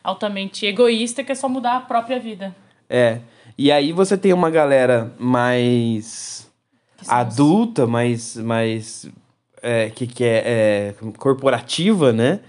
altamente 0.03 0.65
egoísta 0.65 1.23
que 1.23 1.31
é 1.31 1.35
só 1.35 1.47
mudar 1.49 1.77
a 1.77 1.81
própria 1.81 2.19
vida. 2.19 2.55
É. 2.89 3.19
E 3.57 3.71
aí 3.71 3.91
você 3.93 4.17
tem 4.17 4.33
uma 4.33 4.49
galera 4.49 5.13
mais 5.17 6.47
adulta, 7.07 7.87
mais 7.87 8.35
mais 8.37 9.07
é, 9.61 9.89
que 9.89 10.05
quer 10.07 10.43
é, 10.45 10.95
corporativa, 11.17 12.11
né? 12.11 12.41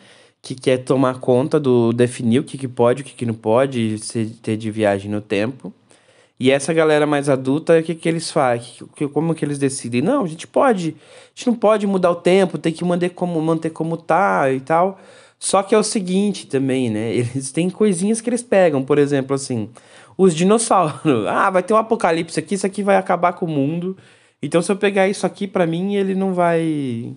Que 0.42 0.54
quer 0.54 0.78
tomar 0.78 1.18
conta 1.20 1.58
do 1.60 1.92
definir 1.92 2.40
o 2.40 2.44
que, 2.44 2.58
que 2.58 2.68
pode, 2.68 3.02
o 3.02 3.04
que, 3.04 3.14
que 3.14 3.26
não 3.26 3.34
pode, 3.34 3.98
ser, 3.98 4.30
ter 4.42 4.56
de 4.56 4.70
viagem 4.70 5.10
no 5.10 5.20
tempo. 5.20 5.72
E 6.38 6.50
essa 6.50 6.72
galera 6.74 7.06
mais 7.06 7.28
adulta, 7.28 7.78
o 7.78 7.82
que, 7.82 7.94
que 7.94 8.08
eles 8.08 8.30
fazem? 8.30 8.86
Que, 8.94 9.08
como 9.08 9.34
que 9.34 9.44
eles 9.44 9.58
decidem? 9.58 10.02
Não, 10.02 10.24
a 10.24 10.28
gente 10.28 10.46
pode. 10.46 10.96
A 10.98 11.28
gente 11.34 11.46
não 11.46 11.54
pode 11.54 11.86
mudar 11.86 12.10
o 12.10 12.16
tempo, 12.16 12.58
tem 12.58 12.72
que 12.72 12.84
manter 12.84 13.10
como, 13.10 13.40
manter 13.40 13.70
como 13.70 13.96
tá 13.96 14.52
e 14.52 14.60
tal. 14.60 15.00
Só 15.38 15.62
que 15.62 15.74
é 15.74 15.78
o 15.78 15.82
seguinte 15.82 16.46
também, 16.46 16.90
né? 16.90 17.12
Eles 17.16 17.52
têm 17.52 17.70
coisinhas 17.70 18.20
que 18.20 18.28
eles 18.28 18.42
pegam. 18.42 18.82
Por 18.82 18.98
exemplo, 18.98 19.34
assim, 19.34 19.68
os 20.16 20.34
dinossauros. 20.34 21.00
Ah, 21.28 21.50
vai 21.50 21.62
ter 21.62 21.74
um 21.74 21.76
apocalipse 21.76 22.38
aqui, 22.38 22.54
isso 22.54 22.66
aqui 22.66 22.82
vai 22.82 22.96
acabar 22.96 23.32
com 23.32 23.46
o 23.46 23.48
mundo. 23.48 23.96
Então, 24.42 24.62
se 24.62 24.70
eu 24.70 24.76
pegar 24.76 25.08
isso 25.08 25.26
aqui 25.26 25.46
para 25.46 25.66
mim, 25.66 25.94
ele 25.94 26.14
não 26.14 26.32
vai. 26.32 27.14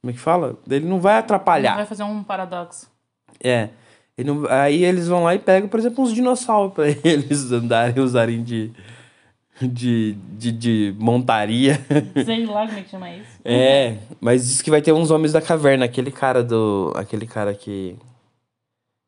Como 0.00 0.10
é 0.10 0.12
que 0.12 0.18
fala? 0.18 0.58
Ele 0.68 0.86
não 0.86 1.00
vai 1.00 1.18
atrapalhar. 1.18 1.70
Ele 1.70 1.76
vai 1.76 1.86
fazer 1.86 2.02
um 2.02 2.22
paradoxo. 2.22 2.90
É. 3.42 3.68
Não, 4.18 4.46
aí 4.48 4.84
eles 4.84 5.08
vão 5.08 5.24
lá 5.24 5.34
e 5.34 5.38
pegam, 5.38 5.68
por 5.68 5.80
exemplo, 5.80 6.04
uns 6.04 6.12
dinossauros 6.12 6.74
para 6.74 6.88
eles 7.04 7.50
andarem, 7.50 8.02
usarem 8.02 8.42
de, 8.42 8.70
de, 9.60 10.16
de, 10.36 10.52
de 10.52 10.94
montaria. 10.98 11.80
Sei 12.24 12.44
lá 12.46 12.66
como 12.66 12.78
é 12.78 12.82
que 12.82 12.90
chama 12.90 13.10
isso. 13.10 13.40
É, 13.44 13.96
mas 14.20 14.46
diz 14.46 14.62
que 14.62 14.70
vai 14.70 14.82
ter 14.82 14.92
uns 14.92 15.10
homens 15.10 15.32
da 15.32 15.40
caverna, 15.40 15.84
aquele 15.84 16.10
cara 16.10 16.42
do. 16.42 16.92
Aquele 16.96 17.26
cara 17.26 17.54
que. 17.54 17.96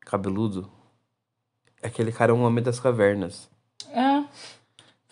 cabeludo. 0.01 0.69
Aquele 1.85 2.11
cara 2.11 2.31
é 2.31 2.35
um 2.35 2.43
homem 2.43 2.63
das 2.63 2.79
cavernas. 2.79 3.49
Ah. 3.93 4.25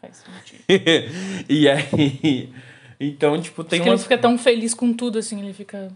Faz 0.01 0.23
sentido. 0.23 0.63
e 1.49 1.69
aí. 1.69 2.53
Então, 2.99 3.39
tipo, 3.41 3.63
tem 3.63 3.79
Acho 3.79 3.89
umas... 3.89 3.99
ele 4.01 4.03
fica 4.03 4.17
tão 4.17 4.37
feliz 4.37 4.73
com 4.73 4.93
tudo 4.93 5.19
assim, 5.19 5.39
ele 5.41 5.53
fica. 5.53 5.91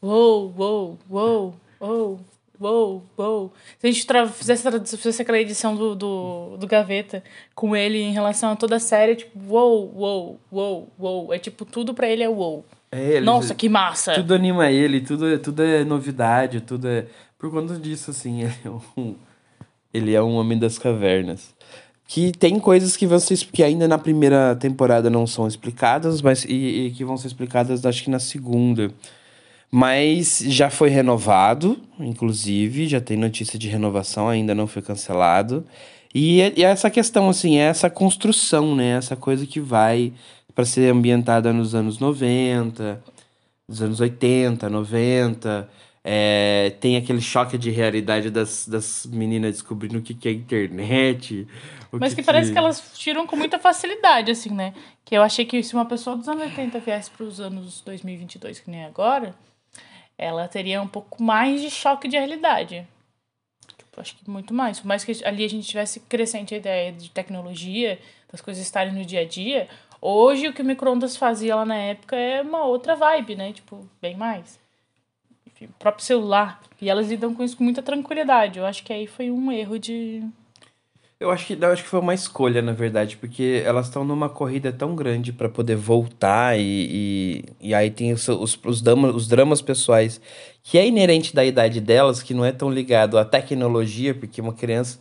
Uou, 0.00 0.52
uou, 0.56 0.98
uou, 1.08 1.54
uou 1.80 2.20
uou, 2.62 3.02
uou. 3.18 3.52
Se 3.78 3.86
a 3.86 3.90
gente 3.90 4.06
fizesse, 4.32 4.96
fizesse 4.96 5.22
aquela 5.22 5.38
edição 5.38 5.74
do, 5.74 5.94
do, 5.94 6.56
do 6.56 6.66
Gaveta 6.66 7.22
com 7.54 7.74
ele 7.74 7.98
em 7.98 8.12
relação 8.12 8.52
a 8.52 8.56
toda 8.56 8.76
a 8.76 8.80
série, 8.80 9.16
tipo, 9.16 9.38
uou, 9.48 9.92
uou, 9.94 10.40
uou, 10.50 10.92
uou. 10.98 11.34
É 11.34 11.38
tipo, 11.38 11.64
tudo 11.64 11.92
pra 11.92 12.08
ele 12.08 12.22
é 12.22 12.28
uou. 12.28 12.64
É, 12.90 13.20
Nossa, 13.20 13.54
que 13.54 13.68
massa! 13.68 14.14
Tudo 14.14 14.34
anima 14.34 14.70
ele, 14.70 15.00
tudo, 15.00 15.38
tudo 15.38 15.62
é 15.62 15.82
novidade, 15.82 16.60
tudo 16.60 16.88
é. 16.88 17.06
Por 17.38 17.50
conta 17.50 17.74
disso, 17.74 18.10
assim, 18.10 18.42
ele 18.42 18.54
é 18.64 18.70
um, 19.00 19.16
ele 19.92 20.14
é 20.14 20.22
um 20.22 20.34
homem 20.34 20.58
das 20.58 20.78
cavernas. 20.78 21.54
Que 22.06 22.32
tem 22.32 22.58
coisas 22.58 22.96
que 22.96 23.06
vocês 23.06 23.42
que 23.42 23.62
ainda 23.62 23.88
na 23.88 23.98
primeira 23.98 24.54
temporada 24.56 25.08
não 25.08 25.26
são 25.26 25.46
explicadas, 25.46 26.20
mas 26.20 26.44
e, 26.44 26.86
e 26.86 26.90
que 26.90 27.04
vão 27.04 27.16
ser 27.16 27.28
explicadas 27.28 27.84
acho 27.86 28.04
que 28.04 28.10
na 28.10 28.18
segunda. 28.18 28.90
Mas 29.70 30.44
já 30.46 30.68
foi 30.68 30.90
renovado, 30.90 31.80
inclusive, 31.98 32.86
já 32.86 33.00
tem 33.00 33.16
notícia 33.16 33.58
de 33.58 33.68
renovação, 33.68 34.28
ainda 34.28 34.54
não 34.54 34.66
foi 34.66 34.82
cancelado. 34.82 35.64
E, 36.14 36.40
e 36.54 36.62
essa 36.62 36.90
questão, 36.90 37.30
assim, 37.30 37.56
é 37.56 37.62
essa 37.62 37.88
construção, 37.88 38.74
né? 38.76 38.98
Essa 38.98 39.16
coisa 39.16 39.46
que 39.46 39.60
vai 39.60 40.12
para 40.54 40.66
ser 40.66 40.92
ambientada 40.92 41.52
nos 41.52 41.74
anos 41.74 41.98
90, 41.98 43.02
nos 43.66 43.80
anos 43.80 44.00
80, 44.00 44.68
90. 44.68 45.68
É, 46.04 46.70
tem 46.80 46.96
aquele 46.96 47.20
choque 47.20 47.56
de 47.56 47.70
realidade 47.70 48.28
das, 48.28 48.66
das 48.66 49.06
meninas 49.06 49.52
descobrindo 49.52 49.98
o 49.98 50.02
que, 50.02 50.14
que 50.14 50.28
é 50.28 50.32
internet. 50.32 51.46
Mas 51.92 52.12
que, 52.12 52.22
que, 52.22 52.26
parece 52.26 52.50
que 52.50 52.58
elas 52.58 52.92
tiram 52.98 53.24
com 53.26 53.36
muita 53.36 53.58
facilidade, 53.58 54.30
assim, 54.30 54.50
né? 54.50 54.74
Que 55.04 55.16
eu 55.16 55.22
achei 55.22 55.44
que 55.44 55.62
se 55.62 55.74
uma 55.74 55.84
pessoa 55.84 56.16
dos 56.16 56.28
anos 56.28 56.42
80 56.42 56.80
viesse 56.80 57.10
para 57.10 57.24
os 57.24 57.40
anos 57.40 57.80
2022, 57.82 58.58
que 58.58 58.70
nem 58.70 58.84
agora, 58.84 59.34
ela 60.18 60.48
teria 60.48 60.82
um 60.82 60.88
pouco 60.88 61.22
mais 61.22 61.60
de 61.60 61.70
choque 61.70 62.08
de 62.08 62.16
realidade. 62.16 62.86
Tipo, 63.78 64.00
acho 64.00 64.16
que 64.16 64.28
muito 64.28 64.52
mais. 64.52 64.80
Por 64.80 64.88
mais 64.88 65.04
que 65.04 65.24
ali 65.24 65.44
a 65.44 65.48
gente 65.48 65.68
tivesse 65.68 66.00
crescente 66.00 66.52
a 66.52 66.58
ideia 66.58 66.92
de 66.92 67.10
tecnologia, 67.10 68.00
das 68.30 68.40
coisas 68.40 68.60
estarem 68.60 68.92
no 68.92 69.04
dia 69.04 69.20
a 69.20 69.24
dia, 69.24 69.68
hoje 70.00 70.48
o 70.48 70.52
que 70.52 70.62
o 70.62 70.64
micro-ondas 70.64 71.16
fazia 71.16 71.54
lá 71.54 71.64
na 71.64 71.76
época 71.76 72.16
é 72.16 72.42
uma 72.42 72.64
outra 72.64 72.96
vibe, 72.96 73.36
né? 73.36 73.52
Tipo, 73.52 73.88
bem 74.00 74.16
mais 74.16 74.61
próprio 75.78 76.04
celular. 76.04 76.60
E 76.80 76.88
elas 76.90 77.08
lidam 77.08 77.34
com 77.34 77.42
isso 77.42 77.56
com 77.56 77.64
muita 77.64 77.82
tranquilidade. 77.82 78.58
Eu 78.58 78.66
acho 78.66 78.82
que 78.82 78.92
aí 78.92 79.06
foi 79.06 79.30
um 79.30 79.50
erro 79.52 79.78
de. 79.78 80.22
Eu 81.20 81.30
acho 81.30 81.46
que, 81.46 81.52
eu 81.52 81.70
acho 81.70 81.84
que 81.84 81.88
foi 81.88 82.00
uma 82.00 82.14
escolha, 82.14 82.60
na 82.60 82.72
verdade, 82.72 83.16
porque 83.16 83.62
elas 83.64 83.86
estão 83.86 84.04
numa 84.04 84.28
corrida 84.28 84.72
tão 84.72 84.96
grande 84.96 85.32
para 85.32 85.48
poder 85.48 85.76
voltar 85.76 86.58
e, 86.58 87.44
e, 87.60 87.68
e, 87.68 87.74
aí 87.74 87.92
tem 87.92 88.12
os, 88.12 88.26
os, 88.26 88.58
os, 88.64 88.82
dramas, 88.82 89.14
os 89.14 89.28
dramas 89.28 89.62
pessoais 89.62 90.20
que 90.64 90.76
é 90.76 90.84
inerente 90.84 91.32
da 91.32 91.44
idade 91.44 91.80
delas, 91.80 92.20
que 92.20 92.34
não 92.34 92.44
é 92.44 92.50
tão 92.50 92.68
ligado 92.68 93.16
à 93.16 93.24
tecnologia, 93.24 94.12
porque 94.14 94.40
uma 94.40 94.52
criança. 94.52 94.98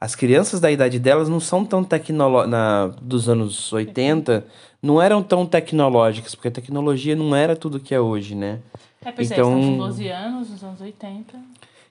As 0.00 0.14
crianças 0.14 0.60
da 0.60 0.70
idade 0.70 0.98
delas 0.98 1.28
não 1.28 1.40
são 1.40 1.64
tão 1.64 1.82
tecnológicas. 1.82 2.96
dos 3.00 3.28
anos 3.28 3.72
80, 3.72 4.46
não 4.82 5.00
eram 5.00 5.22
tão 5.22 5.46
tecnológicas, 5.46 6.34
porque 6.34 6.48
a 6.48 6.52
tecnologia 6.52 7.16
não 7.16 7.34
era 7.34 7.56
tudo 7.56 7.80
que 7.80 7.94
é 7.94 8.00
hoje, 8.00 8.34
né? 8.34 8.60
É, 9.04 9.12
pois 9.12 9.30
então, 9.30 9.54
é, 9.54 9.60
estão 9.60 9.72
com 9.72 9.78
12 9.78 10.08
anos, 10.08 10.50
nos 10.50 10.64
anos 10.64 10.80
80. 10.80 11.38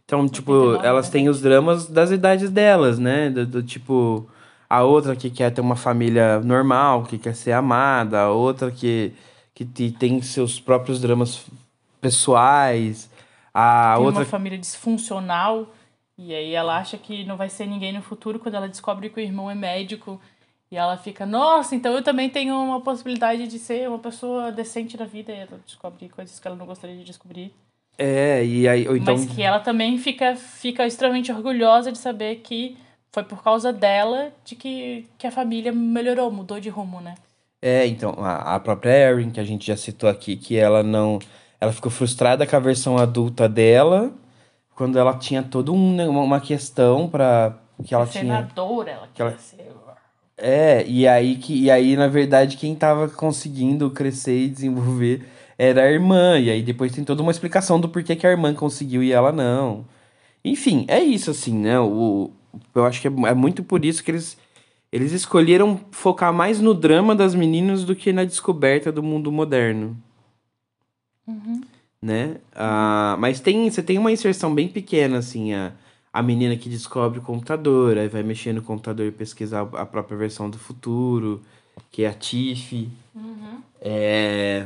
Então, 0.06 0.28
tipo, 0.28 0.76
elas 0.84 1.10
têm 1.10 1.30
os 1.30 1.42
dramas 1.42 1.88
das 1.88 2.12
idades 2.12 2.52
delas, 2.52 3.00
né? 3.00 3.30
Do, 3.30 3.46
do, 3.46 3.64
tipo, 3.64 4.28
a 4.70 4.84
outra 4.84 5.16
que 5.16 5.32
quer 5.32 5.52
ter 5.52 5.62
uma 5.62 5.76
família 5.76 6.40
normal, 6.42 7.04
que 7.04 7.18
quer 7.18 7.36
ser 7.36 7.54
amada, 7.54 8.22
a 8.22 8.30
outra 8.30 8.70
que, 8.70 9.14
que 9.54 9.66
tem 9.66 10.22
seus 10.22 10.60
próprios 10.60 11.02
dramas 11.02 11.46
pessoais, 12.00 13.10
a 13.52 13.96
tem 13.96 14.06
outra... 14.06 14.20
uma 14.22 14.26
família 14.26 14.60
disfuncional, 14.60 15.74
e 16.18 16.34
aí 16.34 16.54
ela 16.54 16.78
acha 16.78 16.98
que 16.98 17.24
não 17.26 17.36
vai 17.36 17.50
ser 17.50 17.66
ninguém 17.66 17.94
no 17.94 18.02
futuro 18.02 18.40
quando 18.40 18.56
ela 18.56 18.70
descobre 18.70 19.10
que 19.10 19.20
o 19.20 19.24
irmão 19.24 19.52
é 19.52 19.56
médico 19.56 20.20
e 20.72 20.78
ela 20.78 20.98
fica, 20.98 21.26
nossa, 21.26 21.76
então 21.76 21.94
eu 21.94 22.02
também 22.02 22.30
tenho 22.30 22.56
uma 22.56 22.82
possibilidade 22.82 23.48
de 23.48 23.60
ser 23.60 23.88
uma 23.88 24.00
pessoa 24.00 24.52
decente 24.52 24.98
na 24.98 25.06
vida. 25.06 25.32
E 25.32 25.38
ela 25.38 25.60
descobre 25.66 26.10
coisas 26.10 26.40
que 26.40 26.48
ela 26.48 26.56
não 26.56 26.66
gostaria 26.66 26.96
de 26.96 27.04
descobrir. 27.04 27.54
É, 27.98 28.44
e 28.44 28.68
aí. 28.68 28.88
Ou 28.88 28.98
então... 28.98 29.16
Mas 29.16 29.26
que 29.26 29.42
ela 29.42 29.60
também 29.60 29.98
fica, 29.98 30.36
fica 30.36 30.86
extremamente 30.86 31.32
orgulhosa 31.32 31.92
de 31.92 31.98
saber 31.98 32.38
que 32.38 32.78
foi 33.12 33.24
por 33.24 33.42
causa 33.44 33.72
dela 33.72 34.34
de 34.44 34.56
que, 34.56 35.08
que 35.18 35.28
a 35.28 35.32
família 35.32 35.72
melhorou, 35.72 36.32
mudou 36.32 36.60
de 36.60 36.70
rumo, 36.70 37.00
né? 37.00 37.16
É, 37.62 37.88
então, 37.88 38.14
a, 38.20 38.56
a 38.56 38.60
própria 38.60 38.92
Erin, 38.92 39.32
que 39.32 39.40
a 39.40 39.46
gente 39.46 39.66
já 39.66 39.78
citou 39.78 40.10
aqui, 40.10 40.36
que 40.36 40.58
ela 40.58 40.84
não. 40.84 41.20
Ela 41.62 41.72
ficou 41.72 41.92
frustrada 41.92 42.46
com 42.46 42.56
a 42.56 42.60
versão 42.60 42.98
adulta 42.98 43.48
dela, 43.48 44.12
quando 44.76 45.00
ela 45.00 45.18
tinha 45.18 45.42
toda 45.42 45.72
um, 45.72 46.10
uma 46.10 46.40
questão 46.40 47.08
para 47.08 47.58
que 47.84 47.94
ela 47.94 48.06
senadora, 48.06 48.86
tinha. 48.86 48.98
ela 48.98 49.08
queria 49.14 49.32
ela, 49.32 49.38
ser 49.40 49.76
é, 50.38 50.86
e 50.86 51.08
aí, 51.08 51.38
que, 51.38 51.54
e 51.64 51.72
aí, 51.72 51.96
na 51.96 52.08
verdade, 52.08 52.58
quem 52.58 52.76
tava 52.76 53.08
conseguindo 53.08 53.90
crescer 53.90 54.38
e 54.38 54.50
desenvolver 54.50 55.26
era 55.58 55.84
a 55.84 55.92
irmã. 55.92 56.38
E 56.40 56.50
aí 56.50 56.62
depois 56.62 56.92
tem 56.92 57.04
toda 57.04 57.22
uma 57.22 57.32
explicação 57.32 57.80
do 57.80 57.90
porquê 57.90 58.16
que 58.16 58.28
a 58.28 58.32
irmã 58.32 58.54
conseguiu 58.54 59.02
e 59.02 59.12
ela 59.12 59.32
não. 59.32 59.86
Enfim, 60.44 60.86
é 60.88 61.00
isso, 61.00 61.32
assim, 61.32 61.58
né? 61.58 61.80
O, 61.80 62.32
eu 62.74 62.86
acho 62.86 63.02
que 63.02 63.08
é, 63.08 63.12
é 63.12 63.34
muito 63.34 63.64
por 63.64 63.86
isso 63.86 64.04
que 64.04 64.12
eles, 64.12 64.38
eles 64.92 65.12
escolheram 65.14 65.80
focar 65.92 66.34
mais 66.34 66.60
no 66.60 66.74
drama 66.74 67.16
das 67.16 67.34
meninas 67.34 67.84
do 67.86 67.96
que 67.96 68.12
na 68.12 68.26
descoberta 68.26 68.92
do 68.92 69.02
mundo 69.02 69.32
moderno. 69.32 69.98
Uhum. 71.28 71.62
Né? 72.02 72.38
Ah, 72.54 73.16
mas 73.20 73.40
tem, 73.40 73.70
você 73.70 73.82
tem 73.82 73.98
uma 73.98 74.12
inserção 74.12 74.54
bem 74.54 74.68
pequena, 74.68 75.18
assim, 75.18 75.54
a 75.54 75.74
a 76.16 76.24
menina 76.24 76.56
que 76.56 76.70
descobre 76.70 77.20
o 77.20 77.22
computador, 77.22 77.98
aí 77.98 78.08
vai 78.08 78.24
mexer 78.24 78.54
no 78.54 78.62
computador 78.62 79.06
e 79.06 79.12
pesquisar 79.12 79.68
a 79.74 79.86
própria 79.86 80.18
versão 80.18 80.50
do 80.50 80.58
futuro, 80.58 81.42
que 81.92 82.04
é 82.04 82.08
a 82.08 82.14
Tiff. 82.14 82.90
Uhum. 83.14 83.62
É... 83.82 84.66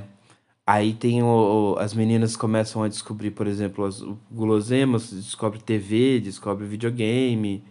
Aí 0.63 0.93
tem 0.93 1.23
o, 1.23 1.75
as 1.79 1.95
meninas 1.95 2.37
começam 2.37 2.83
a 2.83 2.87
descobrir, 2.87 3.31
por 3.31 3.47
exemplo, 3.47 3.83
as 3.83 3.99
guloseimas, 4.29 5.11
descobre 5.11 5.59
TV, 5.59 6.19
descobre 6.19 6.67
videogame, 6.67 7.63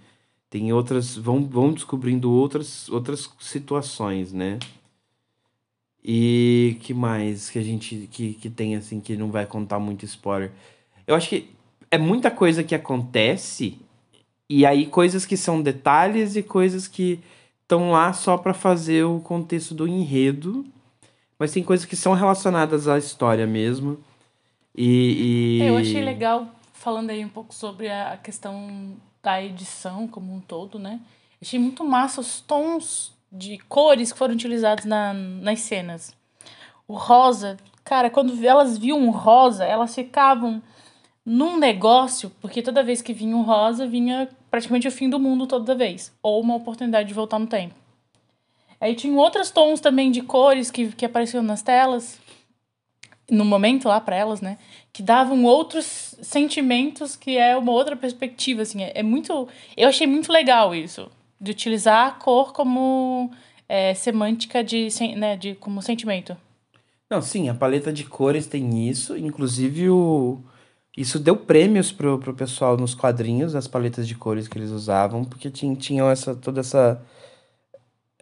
tem 0.51 0.73
outras, 0.73 1.17
vão, 1.17 1.47
vão 1.47 1.73
descobrindo 1.73 2.33
outras, 2.33 2.89
outras 2.89 3.31
situações, 3.39 4.33
né? 4.33 4.59
E 6.05 6.77
que 6.81 6.95
mais 6.95 7.51
que 7.51 7.59
a 7.59 7.63
gente 7.63 8.09
que, 8.11 8.35
que 8.35 8.49
tem 8.49 8.77
assim 8.77 9.01
que 9.01 9.17
não 9.17 9.31
vai 9.31 9.47
contar 9.47 9.79
muito 9.79 10.05
spoiler? 10.05 10.53
Eu 11.07 11.15
acho 11.15 11.29
que 11.29 11.51
é 11.91 11.99
muita 11.99 12.31
coisa 12.31 12.63
que 12.63 12.75
acontece 12.75 13.79
e 14.49 14.65
aí 14.65 14.87
coisas 14.87 15.27
que 15.27 15.37
são 15.37 15.61
detalhes 15.61 16.37
e 16.37 16.43
coisas 16.43 16.89
que 16.89 17.21
estão 17.63 17.91
lá 17.91 18.13
só 18.13 18.39
para 18.39 18.55
fazer 18.55 19.05
o 19.05 19.21
contexto 19.21 19.75
do 19.75 19.87
enredo, 19.87 20.65
mas 21.39 21.53
tem 21.53 21.63
coisas 21.63 21.85
que 21.85 21.97
são 21.97 22.15
relacionadas 22.15 22.89
à 22.89 22.97
história 22.97 23.47
mesmo. 23.47 23.99
E, 24.75 25.59
e... 25.61 25.63
Eu 25.63 25.77
achei 25.77 26.03
legal 26.03 26.49
falando 26.73 27.11
aí 27.11 27.25
um 27.25 27.29
pouco 27.29 27.55
sobre 27.55 27.91
a 27.91 28.17
questão 28.17 28.97
da 29.23 29.43
edição 29.43 30.09
como 30.09 30.35
um 30.35 30.41
todo, 30.41 30.79
né? 30.79 31.01
Achei 31.43 31.59
muito 31.59 31.85
massa 31.85 32.21
os 32.21 32.41
tons 32.41 33.13
de 33.31 33.59
cores 33.69 34.13
que 34.13 34.19
foram 34.19 34.35
utilizados 34.35 34.85
na, 34.85 35.13
nas 35.13 35.61
cenas. 35.61 36.17
O 36.87 36.95
rosa, 36.95 37.57
cara, 37.85 38.09
quando 38.09 38.45
elas 38.45 38.79
viam 38.79 38.99
um 38.99 39.11
rosa, 39.11 39.65
elas 39.65 39.95
ficavam 39.95 40.63
num 41.25 41.59
negócio, 41.59 42.31
porque 42.41 42.63
toda 42.63 42.83
vez 42.83 43.03
que 43.03 43.13
vinha 43.13 43.37
um 43.37 43.43
rosa, 43.43 43.87
vinha 43.87 44.29
praticamente 44.51 44.89
o 44.89 44.93
fim 44.93 45.11
do 45.11 45.19
mundo 45.19 45.47
toda 45.47 45.75
vez. 45.75 46.11
Ou 46.23 46.41
uma 46.41 46.55
oportunidade 46.55 47.09
de 47.09 47.15
voltar 47.15 47.39
no 47.39 47.47
tempo. 47.47 47.75
Aí 48.81 48.95
tinha 48.95 49.15
outros 49.19 49.51
tons 49.51 49.81
também 49.81 50.11
de 50.11 50.23
cores 50.23 50.71
que, 50.71 50.89
que 50.93 51.05
apareciam 51.05 51.43
nas 51.43 51.63
telas, 51.63 52.19
no 53.31 53.45
momento 53.45 53.89
lá 53.89 54.01
para 54.01 54.17
elas, 54.17 54.41
né? 54.41 54.57
Que 54.93 55.03
davam 55.03 55.45
outros 55.45 56.15
sentimentos, 56.23 57.15
que 57.15 57.37
é 57.37 57.57
uma 57.57 57.73
outra 57.73 57.95
perspectiva, 57.95 58.63
assim. 58.63 58.83
É, 58.83 58.93
é 58.95 59.03
muito. 59.03 59.49
Eu 59.77 59.89
achei 59.89 60.07
muito 60.07 60.33
legal 60.33 60.75
isso. 60.75 61.11
De 61.41 61.51
utilizar 61.51 62.09
a 62.09 62.11
cor 62.11 62.53
como 62.53 63.31
é, 63.69 63.95
semântica 63.95 64.63
de, 64.63 64.89
né, 65.17 65.37
de, 65.37 65.55
como 65.55 65.81
sentimento. 65.81 66.37
Não, 67.11 67.23
sim, 67.23 67.49
a 67.49 67.55
paleta 67.55 67.93
de 67.93 68.05
cores 68.05 68.47
tem 68.47 68.89
isso. 68.89 69.17
Inclusive 69.17 69.89
o 69.91 70.39
isso 70.99 71.21
deu 71.21 71.37
prêmios 71.37 71.93
pro, 71.93 72.19
pro 72.19 72.35
pessoal 72.35 72.77
nos 72.77 72.93
quadrinhos, 72.93 73.55
as 73.55 73.69
paletas 73.69 74.09
de 74.09 74.17
cores 74.17 74.49
que 74.49 74.59
eles 74.59 74.71
usavam, 74.73 75.25
porque 75.25 75.49
tinham, 75.49 76.11
essa, 76.11 76.35
toda 76.35 76.59
essa, 76.59 77.01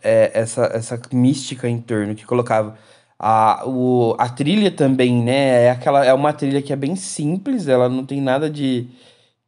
é, 0.03 0.31
essa, 0.35 0.67
essa 0.67 1.01
mística 1.11 1.67
em 1.67 1.81
torno 1.81 2.15
que 2.15 2.27
colocava. 2.27 2.77
A, 3.19 3.63
o, 3.67 4.15
a 4.19 4.29
trilha 4.29 4.71
também, 4.71 5.23
né? 5.23 5.65
É, 5.65 5.71
aquela, 5.71 6.05
é 6.05 6.13
uma 6.13 6.35
trilha 6.35 6.61
que 6.61 6.71
é 6.71 6.77
bem 6.77 6.97
simples, 6.97 7.67
ela 7.67 7.89
não 7.89 8.05
tem 8.05 8.21
nada 8.21 8.51
de, 8.51 8.87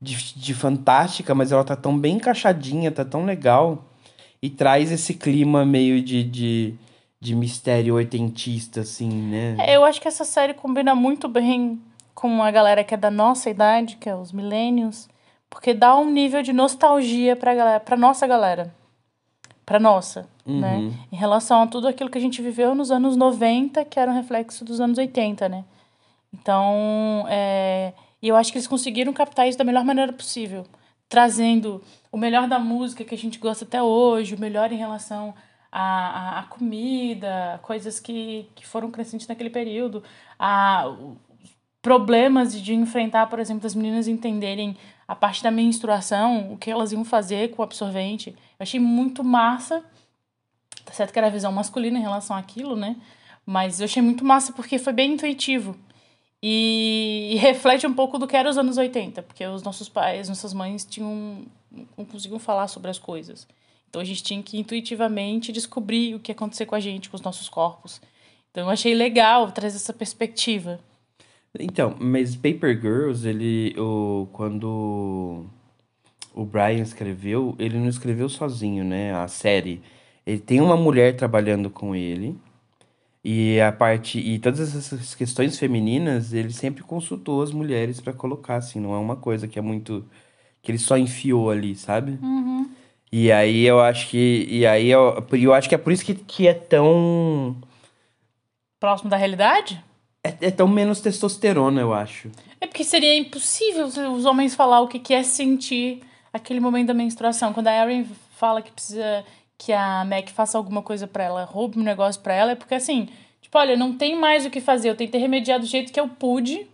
de, 0.01 0.35
de 0.35 0.55
fantástica, 0.55 1.35
mas 1.35 1.53
ela 1.53 1.65
tá 1.65 1.77
tão 1.77 1.99
bem 1.99 2.17
encaixadinha, 2.17 2.91
tá 2.91 3.05
tão 3.05 3.25
legal. 3.25 3.85
E 4.41 4.49
traz 4.49 4.93
esse 4.93 5.15
clima 5.15 5.65
meio 5.65 6.01
de, 6.01 6.23
de, 6.23 6.75
de 7.21 7.35
mistério 7.35 7.95
oitentista, 7.95 8.83
assim, 8.83 9.11
né? 9.11 9.57
É, 9.59 9.77
eu 9.77 9.85
acho 9.85 10.01
que 10.01 10.07
essa 10.07 10.25
série 10.25 10.55
combina 10.55 10.95
muito 10.95 11.29
bem 11.29 11.81
com 12.15 12.43
a 12.43 12.51
galera 12.51 12.85
que 12.85 12.95
é 12.95 12.97
da 12.97 13.11
nossa 13.11 13.51
idade, 13.51 13.97
que 13.97 14.09
é 14.09 14.15
os 14.15 14.33
millennials, 14.33 15.09
porque 15.51 15.75
dá 15.75 15.97
um 15.97 16.11
nível 16.11 16.43
de 16.43 16.53
nostalgia 16.53 17.35
pra 17.35 17.55
galera, 17.55 17.81
pra 17.81 17.97
nossa 17.97 18.27
galera. 18.27 18.75
Pra 19.67 19.79
nossa, 19.79 20.29
uhum. 20.47 20.61
né? 20.61 20.93
Em 21.13 21.17
relação 21.17 21.63
a 21.63 21.67
tudo 21.67 21.89
aquilo 21.89 22.09
que 22.09 22.17
a 22.19 22.21
gente 22.21 22.41
viveu 22.41 22.75
nos 22.75 22.91
anos 22.91 23.17
90, 23.17 23.85
que 23.85 24.01
era 24.01 24.11
um 24.11 24.15
reflexo 24.15 24.65
dos 24.65 24.81
anos 24.81 24.99
80, 24.99 25.49
né? 25.49 25.65
Então, 26.33 27.27
é... 27.29 27.93
e 28.21 28.29
eu 28.29 28.37
acho 28.37 28.51
que 28.51 28.59
eles 28.59 28.67
conseguiram 28.67 29.13
captar 29.13 29.49
isso 29.49 29.59
da 29.59 29.65
melhor 29.65 29.85
maneira 29.85 30.13
possível, 30.13 30.67
trazendo 31.09 31.83
o 32.11 32.17
melhor 32.17 32.49
da 32.49 32.59
música 32.59 33.05
que 33.05 33.15
a 33.15 33.19
gente 33.19 33.39
gosta 33.39 33.65
até 33.65 33.83
hoje, 33.83 34.35
o 34.35 34.41
melhor 34.41 34.73
em 34.73 34.77
relação 34.77 35.35
à, 35.71 36.41
à, 36.41 36.43
comida, 36.45 37.61
coisas 37.63 38.01
que, 38.01 38.49
que 38.55 38.67
foram 38.67 38.91
crescentes 38.91 39.27
naquele 39.27 39.51
período, 39.51 40.03
a, 40.39 40.85
problemas 41.81 42.61
de 42.61 42.75
enfrentar, 42.75 43.29
por 43.29 43.39
exemplo, 43.39 43.67
as 43.67 43.75
meninas 43.75 44.09
entenderem 44.09 44.77
a 45.07 45.15
parte 45.15 45.43
da 45.43 45.51
menstruação, 45.51 46.53
o 46.53 46.59
que 46.59 46.71
elas 46.71 46.93
iam 46.93 47.05
fazer 47.05 47.51
com 47.53 47.63
o 47.63 47.65
absorvente. 47.65 48.31
Eu 48.31 48.63
achei 48.63 48.79
muito 48.79 49.25
massa. 49.25 49.83
Tá 50.85 50.93
certo 50.93 51.13
que 51.13 51.19
era 51.19 51.29
a 51.29 51.31
visão 51.31 51.51
masculina 51.51 51.99
em 51.99 52.03
relação 52.03 52.37
àquilo, 52.37 52.77
né? 52.77 52.97
Mas 53.47 53.81
eu 53.81 53.87
achei 53.87 54.03
muito 54.03 54.25
massa 54.25 54.53
porque 54.53 54.79
foi 54.79 54.93
bem 54.93 55.13
intuitivo. 55.13 55.75
E, 56.43 57.37
reflete 57.41 57.87
um 57.87 57.93
pouco 57.93 58.19
do 58.19 58.27
que 58.27 58.37
era 58.37 58.49
os 58.49 58.57
anos 58.57 58.77
80, 58.77 59.23
porque 59.23 59.45
os 59.47 59.63
nossos 59.63 59.89
pais, 59.89 60.29
nossas 60.29 60.55
mães 60.55 60.85
tinham 60.85 61.45
não 61.97 62.05
conseguiam 62.05 62.39
falar 62.39 62.69
sobre 62.69 62.91
as 62.91 62.99
coisas. 62.99 63.47
Então 63.89 64.01
a 64.01 64.05
gente 64.05 64.23
tinha 64.23 64.43
que 64.43 64.59
intuitivamente 64.59 65.53
descobrir 65.53 66.15
o 66.15 66.21
que 66.21 66.31
ia 66.31 66.35
acontecer 66.35 66.67
com 66.67 66.75
a 66.75 66.81
gente, 66.81 67.09
com 67.09 67.17
os 67.17 67.23
nossos 67.23 67.49
corpos. 67.49 68.01
Então 68.51 68.65
eu 68.65 68.71
achei 68.71 68.95
legal 68.95 69.51
trazer 69.51 69.77
essa 69.77 69.93
perspectiva. 69.93 70.81
Então, 71.59 71.97
mas 71.99 72.37
Paper 72.37 72.81
Girls, 72.81 73.27
ele. 73.27 73.75
O, 73.79 74.29
quando 74.33 75.47
o 76.35 76.45
Brian 76.45 76.83
escreveu, 76.83 77.55
ele 77.59 77.79
não 77.79 77.89
escreveu 77.89 78.29
sozinho, 78.29 78.85
né? 78.85 79.15
A 79.15 79.27
série. 79.27 79.83
Ele 80.27 80.39
tem 80.39 80.61
uma 80.61 80.77
mulher 80.77 81.17
trabalhando 81.17 81.71
com 81.71 81.95
ele. 81.95 82.37
E 83.25 83.61
a 83.61 83.73
parte. 83.73 84.19
E 84.19 84.39
todas 84.39 84.75
essas 84.75 85.15
questões 85.15 85.59
femininas, 85.59 86.33
ele 86.33 86.53
sempre 86.53 86.83
consultou 86.83 87.43
as 87.43 87.51
mulheres 87.51 88.01
para 88.01 88.13
colocar, 88.13 88.57
assim, 88.57 88.81
não 88.81 88.95
é 88.95 88.99
uma 88.99 89.17
coisa 89.17 89.49
que 89.49 89.59
é 89.59 89.63
muito. 89.63 90.05
que 90.63 90.71
ele 90.71 90.79
só 90.79 90.97
enfiou 90.97 91.51
ali, 91.51 91.75
sabe? 91.75 92.19
Uhum. 92.23 92.71
E 93.11 93.33
aí 93.33 93.65
eu 93.65 93.81
acho 93.81 94.09
que. 94.09 94.47
E 94.51 94.67
aí 94.67 94.89
eu, 94.89 95.27
eu 95.33 95.55
acho 95.55 95.69
que 95.69 95.75
é 95.75 95.79
por 95.79 95.93
isso 95.93 96.05
que, 96.05 96.15
que 96.15 96.47
é 96.47 96.55
tão. 96.55 97.57
Próximo 98.79 99.11
da 99.11 99.17
realidade? 99.17 99.83
É, 100.23 100.35
é 100.41 100.51
tão 100.51 100.69
menos 100.69 101.01
testosterona, 101.01 101.81
eu 101.81 101.93
acho. 101.93 102.31
É 102.61 102.67
porque 102.67 102.85
seria 102.85 103.17
impossível 103.17 103.87
os 103.87 104.25
homens 104.25 104.55
falar 104.55 104.81
o 104.81 104.89
que 104.89 104.99
que 104.99 105.15
é 105.15 105.23
sentir 105.23 106.03
aquele 106.33 106.61
momento 106.61 106.89
da 106.89 106.95
menstruação. 106.95 107.53
Quando 107.53 107.69
a 107.69 107.73
Erin 107.73 108.07
fala 108.37 108.63
que 108.63 108.71
precisa 108.71 109.25
que 109.59 109.73
a 109.73 110.05
Mac 110.05 110.29
faça 110.29 110.57
alguma 110.57 110.81
coisa 110.81 111.07
para 111.07 111.25
ela, 111.25 111.45
roube 111.45 111.79
um 111.79 111.83
negócio 111.83 112.23
para 112.23 112.33
ela, 112.33 112.53
é 112.53 112.55
porque 112.55 112.75
assim, 112.75 113.09
tipo, 113.43 113.59
olha, 113.59 113.77
não 113.77 113.93
tem 113.93 114.19
mais 114.19 114.47
o 114.47 114.51
que 114.51 114.61
fazer, 114.61 114.89
eu 114.89 114.97
tentei 114.97 115.21
remediar 115.21 115.59
do 115.59 115.67
jeito 115.67 115.93
que 115.93 115.99
eu 115.99 116.09
pude, 116.09 116.67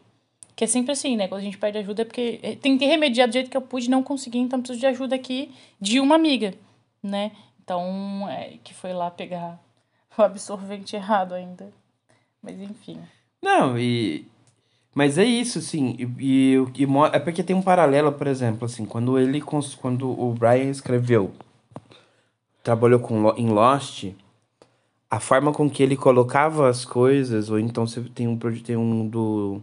que 0.55 0.62
é 0.62 0.66
sempre 0.66 0.92
assim, 0.92 1.16
né? 1.16 1.27
Quando 1.27 1.40
a 1.40 1.44
gente 1.44 1.59
pede 1.59 1.79
ajuda 1.79 2.03
é 2.03 2.05
porque 2.05 2.38
é, 2.42 2.55
tentei 2.55 2.87
remediar 2.87 3.27
do 3.27 3.33
jeito 3.33 3.51
que 3.51 3.57
eu 3.57 3.62
pude, 3.62 3.90
não 3.90 4.03
consegui, 4.03 4.38
então 4.38 4.61
preciso 4.61 4.79
de 4.79 4.87
ajuda 4.87 5.16
aqui 5.16 5.51
de 5.81 5.99
uma 5.99 6.14
amiga, 6.14 6.55
né? 7.03 7.33
Então, 7.64 8.29
é, 8.29 8.59
que 8.62 8.75
foi 8.75 8.92
lá 8.92 9.11
pegar 9.11 9.59
o 10.16 10.23
absorvente 10.23 10.94
errado 10.94 11.35
ainda. 11.35 11.73
Mas 12.42 12.61
enfim. 12.61 12.99
Não, 13.42 13.79
e. 13.79 14.27
Mas 14.94 15.18
é 15.18 15.25
isso, 15.25 15.59
assim. 15.59 15.97
E, 15.99 16.55
e, 16.55 16.83
e 16.83 16.87
é 17.12 17.18
porque 17.18 17.42
tem 17.42 17.57
um 17.57 17.62
paralelo, 17.62 18.12
por 18.12 18.27
exemplo, 18.27 18.66
assim, 18.66 18.85
quando 18.85 19.18
ele. 19.18 19.40
Quando 19.40 20.09
o 20.09 20.35
Brian 20.35 20.70
escreveu. 20.70 21.33
Trabalhou 22.64 22.98
com, 22.98 23.33
em 23.37 23.48
Lost. 23.50 24.07
A 25.11 25.20
forma 25.20 25.53
com 25.53 25.70
que 25.70 25.83
ele 25.83 25.96
colocava 25.96 26.68
as 26.68 26.85
coisas, 26.85 27.50
ou 27.50 27.61
então 27.61 27.87
você 27.87 28.00
tem 28.00 28.27
um 28.27 28.37
tem 28.37 28.77
um 28.77 29.07
do. 29.07 29.62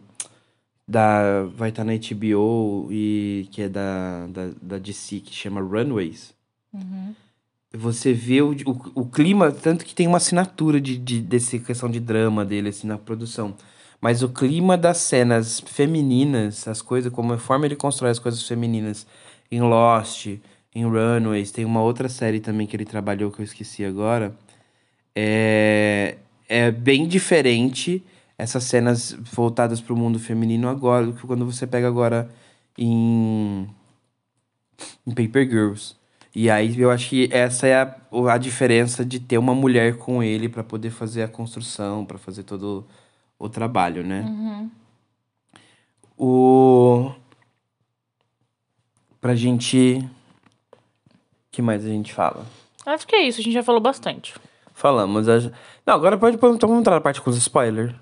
Da, 0.87 1.43
vai 1.55 1.69
estar 1.69 1.83
na 1.83 1.93
HBO 1.93 2.87
e 2.91 3.47
que 3.51 3.63
é 3.63 3.69
da, 3.69 4.27
da, 4.27 4.49
da 4.61 4.77
DC, 4.77 5.19
que 5.19 5.33
chama 5.33 5.61
Runways. 5.61 6.33
Uhum. 6.73 7.15
Você 7.73 8.13
vê 8.13 8.41
o, 8.41 8.51
o, 8.51 9.01
o, 9.01 9.05
clima, 9.05 9.51
tanto 9.51 9.85
que 9.85 9.95
tem 9.95 10.05
uma 10.05 10.17
assinatura 10.17 10.79
de, 10.79 10.97
de, 10.97 11.21
dessa 11.21 11.57
questão 11.57 11.89
de 11.89 11.99
drama 11.99 12.43
dele, 12.43 12.69
assim, 12.69 12.85
na 12.85 12.97
produção. 12.97 13.55
Mas 14.01 14.21
o 14.23 14.29
clima 14.29 14.77
das 14.77 14.97
cenas 14.97 15.61
femininas, 15.61 16.67
as 16.67 16.81
coisas, 16.81 17.11
como 17.13 17.33
a 17.33 17.37
forma 17.37 17.65
ele 17.65 17.75
constrói 17.75 18.11
as 18.11 18.19
coisas 18.19 18.45
femininas 18.45 19.07
em 19.49 19.61
Lost, 19.61 20.27
em 20.73 20.85
Runaways, 20.85 21.51
tem 21.51 21.65
uma 21.65 21.81
outra 21.81 22.07
série 22.07 22.39
também 22.39 22.65
que 22.65 22.75
ele 22.75 22.85
trabalhou 22.85 23.31
que 23.31 23.41
eu 23.41 23.45
esqueci 23.45 23.83
agora. 23.83 24.35
É, 25.15 26.17
é 26.47 26.71
bem 26.71 27.07
diferente 27.07 28.03
essas 28.37 28.63
cenas 28.63 29.11
voltadas 29.11 29.81
para 29.81 29.93
o 29.93 29.97
mundo 29.97 30.17
feminino 30.19 30.67
agora, 30.67 31.11
quando 31.27 31.45
você 31.45 31.67
pega 31.67 31.87
agora 31.87 32.29
em, 32.77 33.67
em 35.05 35.11
Paper 35.11 35.47
Girls. 35.47 35.95
E 36.33 36.49
aí 36.49 36.79
eu 36.79 36.89
acho 36.89 37.09
que 37.09 37.29
essa 37.31 37.67
é 37.67 37.75
a, 37.75 37.95
a 38.31 38.37
diferença 38.37 39.05
de 39.05 39.19
ter 39.19 39.37
uma 39.37 39.53
mulher 39.53 39.97
com 39.97 40.23
ele 40.23 40.47
para 40.47 40.63
poder 40.63 40.89
fazer 40.89 41.23
a 41.23 41.27
construção, 41.27 42.05
para 42.05 42.17
fazer 42.17 42.43
todo 42.43 42.87
o 43.37 43.49
trabalho, 43.49 44.03
né? 44.03 44.21
Uhum. 44.21 44.71
O 46.17 47.11
pra 49.19 49.35
gente 49.35 50.03
que 51.51 51.61
mais 51.61 51.85
a 51.85 51.89
gente 51.89 52.13
fala? 52.13 52.45
Acho 52.85 53.05
que 53.05 53.15
é 53.15 53.23
isso, 53.23 53.41
a 53.41 53.43
gente 53.43 53.53
já 53.53 53.63
falou 53.63 53.81
bastante. 53.81 54.33
Falamos. 54.73 55.29
A... 55.29 55.39
Não, 55.85 55.93
agora 55.93 56.17
pode 56.17 56.37
então 56.37 56.79
entrar 56.79 56.95
na 56.95 57.01
parte 57.01 57.21
com 57.21 57.29
os 57.29 57.37
spoilers. 57.37 57.93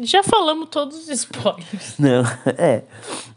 Já 0.00 0.22
falamos 0.22 0.68
todos 0.70 0.98
os 0.98 1.08
spoilers. 1.08 1.96
Não, 1.98 2.22
é. 2.58 2.82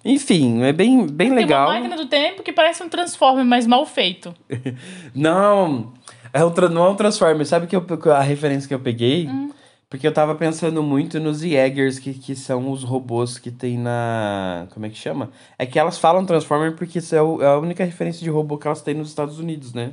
Enfim, 0.03 0.63
é 0.63 0.73
bem, 0.73 1.07
bem 1.07 1.29
Tem 1.29 1.37
legal. 1.37 1.69
uma 1.69 1.75
máquina 1.75 1.95
do 1.95 2.07
tempo 2.07 2.43
que 2.43 2.51
parece 2.51 2.83
um 2.83 2.89
Transformer, 2.89 3.45
mas 3.45 3.65
mal 3.65 3.85
feito. 3.85 4.35
não, 5.15 5.93
é 6.33 6.43
um, 6.43 6.49
não 6.69 6.85
é 6.85 6.89
um 6.89 6.95
Transformer. 6.95 7.45
Sabe 7.45 7.67
que 7.67 7.75
eu, 7.75 7.85
a 8.13 8.21
referência 8.21 8.67
que 8.67 8.73
eu 8.73 8.79
peguei? 8.79 9.29
Hum. 9.29 9.51
Porque 9.91 10.07
eu 10.07 10.13
tava 10.13 10.33
pensando 10.35 10.81
muito 10.81 11.19
nos 11.19 11.41
Jaegers, 11.41 11.99
que, 11.99 12.13
que 12.13 12.33
são 12.33 12.71
os 12.71 12.81
robôs 12.81 13.37
que 13.37 13.51
tem 13.51 13.77
na. 13.77 14.65
Como 14.73 14.85
é 14.85 14.89
que 14.89 14.97
chama? 14.97 15.29
É 15.59 15.65
que 15.65 15.77
elas 15.77 15.97
falam 15.97 16.25
Transformer 16.25 16.77
porque 16.77 16.99
isso 16.99 17.13
é, 17.13 17.21
o, 17.21 17.41
é 17.41 17.47
a 17.47 17.57
única 17.59 17.83
referência 17.83 18.23
de 18.23 18.29
robô 18.29 18.57
que 18.57 18.65
elas 18.65 18.81
têm 18.81 18.93
nos 18.93 19.09
Estados 19.09 19.37
Unidos, 19.37 19.73
né? 19.73 19.91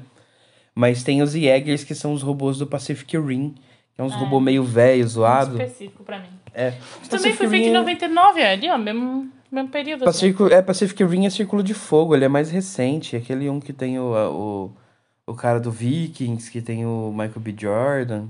Mas 0.73 1.03
tem 1.03 1.21
os 1.21 1.33
Jaegers, 1.33 1.83
que 1.83 1.97
são 1.97 2.13
os 2.13 2.23
robôs 2.23 2.59
do 2.59 2.67
Pacific 2.67 3.19
Rim. 3.19 3.57
Que 3.97 4.01
é 4.01 4.05
uns 4.05 4.13
É. 4.13 4.17
robôs 4.17 4.41
meio 4.41 4.63
velho, 4.63 5.09
zoado. 5.09 5.57
Muito 5.57 5.63
específico 5.65 6.05
pra 6.05 6.21
mim. 6.21 6.29
É. 6.55 6.75
Também 7.11 7.33
foi 7.35 7.49
feito 7.49 7.65
Rim 7.65 7.71
em 7.71 7.75
é- 7.75 7.79
99, 7.81 8.41
é 8.41 8.53
ali, 8.53 8.71
ó, 8.71 8.79
mesmo, 8.79 9.29
mesmo 9.51 9.69
período. 9.69 10.09
assim. 10.09 10.33
Pacific, 10.33 10.55
é, 10.55 10.63
Pacific 10.63 11.05
Rim 11.05 11.27
é 11.27 11.31
Círculo 11.31 11.61
de 11.61 11.75
Fogo, 11.75 12.15
ele 12.15 12.25
é 12.25 12.29
mais 12.29 12.53
recente. 12.53 13.17
Aquele 13.17 13.51
um 13.51 13.59
que 13.59 13.73
tem 13.73 13.99
o, 13.99 14.13
o, 14.15 15.33
o 15.33 15.35
cara 15.35 15.59
do 15.59 15.73
Vikings, 15.73 16.49
que 16.53 16.63
tem 16.63 16.87
o 16.87 17.11
Michael 17.11 17.41
B. 17.41 17.53
Jordan. 17.59 18.27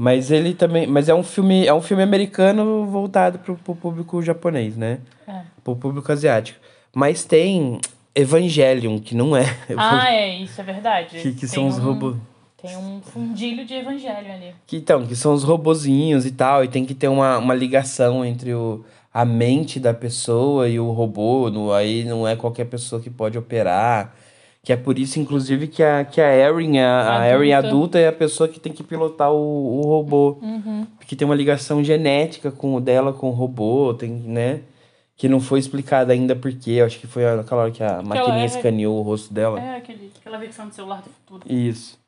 Mas 0.00 0.30
ele 0.30 0.54
também. 0.54 0.86
Mas 0.86 1.08
é 1.08 1.14
um 1.14 1.24
filme, 1.24 1.66
é 1.66 1.74
um 1.74 1.82
filme 1.82 2.04
americano 2.04 2.86
voltado 2.86 3.40
pro, 3.40 3.56
pro 3.56 3.74
público 3.74 4.22
japonês, 4.22 4.76
né? 4.76 5.00
É. 5.26 5.40
Pro 5.64 5.74
público 5.74 6.12
asiático. 6.12 6.60
Mas 6.94 7.24
tem 7.24 7.80
Evangelion, 8.14 9.00
que 9.00 9.16
não 9.16 9.36
é. 9.36 9.42
Ah, 9.76 10.08
é, 10.08 10.36
isso 10.38 10.60
é 10.60 10.62
verdade. 10.64 11.18
que, 11.18 11.32
que 11.32 11.40
Tem 11.40 11.48
são 11.48 11.66
os 11.66 11.78
um- 11.78 11.82
robôs. 11.82 12.16
Tem 12.62 12.76
um 12.76 13.00
fundilho 13.00 13.64
de 13.64 13.74
evangelho 13.74 14.32
ali. 14.32 14.54
Que, 14.68 14.76
então, 14.76 15.04
que 15.04 15.16
são 15.16 15.32
os 15.32 15.42
robozinhos 15.42 16.24
e 16.26 16.30
tal, 16.30 16.62
e 16.64 16.68
tem 16.68 16.84
que 16.84 16.94
ter 16.94 17.08
uma, 17.08 17.38
uma 17.38 17.54
ligação 17.54 18.24
entre 18.24 18.54
o, 18.54 18.84
a 19.12 19.24
mente 19.24 19.80
da 19.80 19.92
pessoa 19.94 20.68
e 20.68 20.78
o 20.78 20.90
robô, 20.92 21.50
no, 21.50 21.72
aí 21.72 22.04
não 22.04 22.26
é 22.26 22.34
qualquer 22.36 22.66
pessoa 22.66 23.00
que 23.02 23.10
pode 23.10 23.36
operar. 23.36 24.14
Que 24.62 24.72
é 24.72 24.76
por 24.76 24.98
isso, 24.98 25.18
inclusive, 25.18 25.66
que 25.68 25.82
a, 25.82 26.04
que 26.04 26.20
a 26.20 26.34
Erin, 26.34 26.78
a, 26.78 26.88
a 27.00 27.14
Adulta. 27.16 27.28
Erin 27.34 27.52
adulta 27.52 27.98
é 27.98 28.08
a 28.08 28.12
pessoa 28.12 28.48
que 28.48 28.60
tem 28.60 28.72
que 28.72 28.82
pilotar 28.82 29.32
o, 29.32 29.78
o 29.78 29.82
robô. 29.82 30.38
Uhum. 30.42 30.86
Porque 30.98 31.16
tem 31.16 31.24
uma 31.24 31.34
ligação 31.34 31.82
genética 31.82 32.50
com 32.50 32.74
o 32.74 32.80
dela 32.80 33.12
com 33.12 33.28
o 33.28 33.32
robô, 33.32 33.94
tem, 33.94 34.10
né? 34.10 34.60
Que 35.16 35.28
não 35.28 35.40
foi 35.40 35.58
explicada 35.58 36.12
ainda 36.12 36.36
porque, 36.36 36.72
eu 36.72 36.86
acho 36.86 36.98
que 36.98 37.06
foi 37.06 37.26
aquela 37.26 37.62
hora 37.62 37.70
que 37.70 37.82
a 37.82 38.02
maquininha 38.02 38.42
é- 38.42 38.46
escaneou 38.46 38.98
o 38.98 39.02
rosto 39.02 39.32
dela. 39.32 39.60
É 39.60 39.76
aquele, 39.76 40.12
aquela 40.20 40.38
versão 40.38 40.68
do 40.68 40.74
celular 40.74 41.02
do 41.02 41.10
futuro. 41.10 41.52
Isso. 41.52 41.98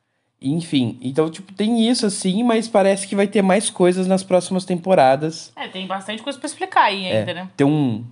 Enfim, 0.42 0.98
então, 1.02 1.30
tipo, 1.30 1.52
tem 1.52 1.86
isso 1.88 2.06
assim, 2.06 2.42
mas 2.42 2.66
parece 2.66 3.06
que 3.06 3.14
vai 3.14 3.26
ter 3.26 3.42
mais 3.42 3.68
coisas 3.68 4.06
nas 4.06 4.22
próximas 4.22 4.64
temporadas. 4.64 5.52
É, 5.54 5.68
tem 5.68 5.86
bastante 5.86 6.22
coisa 6.22 6.38
pra 6.38 6.46
explicar 6.46 6.84
aí 6.84 7.10
ainda, 7.12 7.34
né? 7.34 7.48
Tem 7.56 7.66
um, 7.66 8.04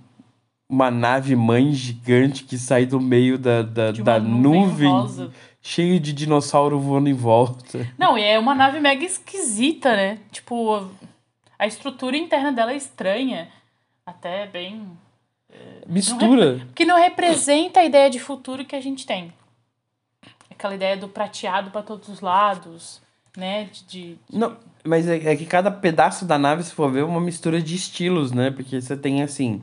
uma 0.69 0.91
nave 0.91 1.35
mãe 1.35 1.71
gigante 1.73 2.43
que 2.43 2.57
sai 2.57 2.85
do 2.85 3.01
meio 3.01 3.39
da, 3.39 3.63
da, 3.63 3.91
da 3.91 4.19
nuvem 4.19 4.87
rosa. 4.91 5.31
cheio 5.61 5.99
de 5.99 6.13
dinossauro 6.13 6.79
voando 6.79 7.09
em 7.09 7.13
volta. 7.13 7.91
Não, 7.97 8.15
e 8.17 8.23
é 8.23 8.37
uma 8.37 8.53
nave 8.53 8.79
mega 8.79 9.03
esquisita, 9.03 9.95
né? 9.95 10.19
Tipo, 10.31 10.87
a 11.57 11.65
estrutura 11.65 12.15
interna 12.15 12.51
dela 12.51 12.71
é 12.71 12.77
estranha. 12.77 13.49
Até 14.05 14.45
bem. 14.45 14.87
Mistura. 15.87 16.61
Que 16.75 16.85
não 16.85 16.97
representa 16.97 17.79
a 17.79 17.85
ideia 17.85 18.09
de 18.09 18.19
futuro 18.19 18.63
que 18.63 18.75
a 18.75 18.81
gente 18.81 19.05
tem. 19.07 19.33
Aquela 20.51 20.75
ideia 20.75 20.95
do 20.95 21.07
prateado 21.07 21.71
pra 21.71 21.81
todos 21.81 22.07
os 22.09 22.21
lados, 22.21 23.01
né? 23.35 23.69
De, 23.71 23.83
de- 23.85 24.17
Não, 24.31 24.55
mas 24.85 25.07
é, 25.07 25.31
é 25.31 25.35
que 25.35 25.45
cada 25.45 25.71
pedaço 25.71 26.25
da 26.25 26.37
nave, 26.37 26.63
se 26.63 26.73
for 26.73 26.91
ver, 26.91 26.99
é 27.01 27.03
uma 27.03 27.21
mistura 27.21 27.59
de 27.61 27.75
estilos, 27.75 28.31
né? 28.31 28.51
Porque 28.51 28.79
você 28.79 28.95
tem, 28.95 29.23
assim, 29.23 29.61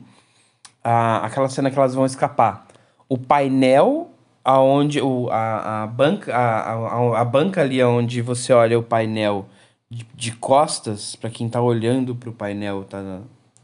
a, 0.83 1.25
aquela 1.25 1.49
cena 1.49 1.69
que 1.71 1.77
elas 1.77 1.93
vão 1.93 2.05
escapar. 2.05 2.67
O 3.09 3.17
painel, 3.17 4.09
aonde 4.43 5.01
o, 5.01 5.29
a, 5.29 5.83
a, 5.83 5.87
banca, 5.87 6.35
a, 6.35 6.73
a, 6.73 7.21
a 7.21 7.25
banca 7.25 7.61
ali 7.61 7.81
onde 7.83 8.21
você 8.21 8.51
olha 8.53 8.77
o 8.77 8.83
painel 8.83 9.45
de, 9.89 10.05
de 10.15 10.31
costas, 10.33 11.15
pra 11.15 11.29
quem 11.29 11.47
tá 11.49 11.61
olhando 11.61 12.15
pro 12.15 12.31
painel, 12.33 12.83
tá, 12.83 13.19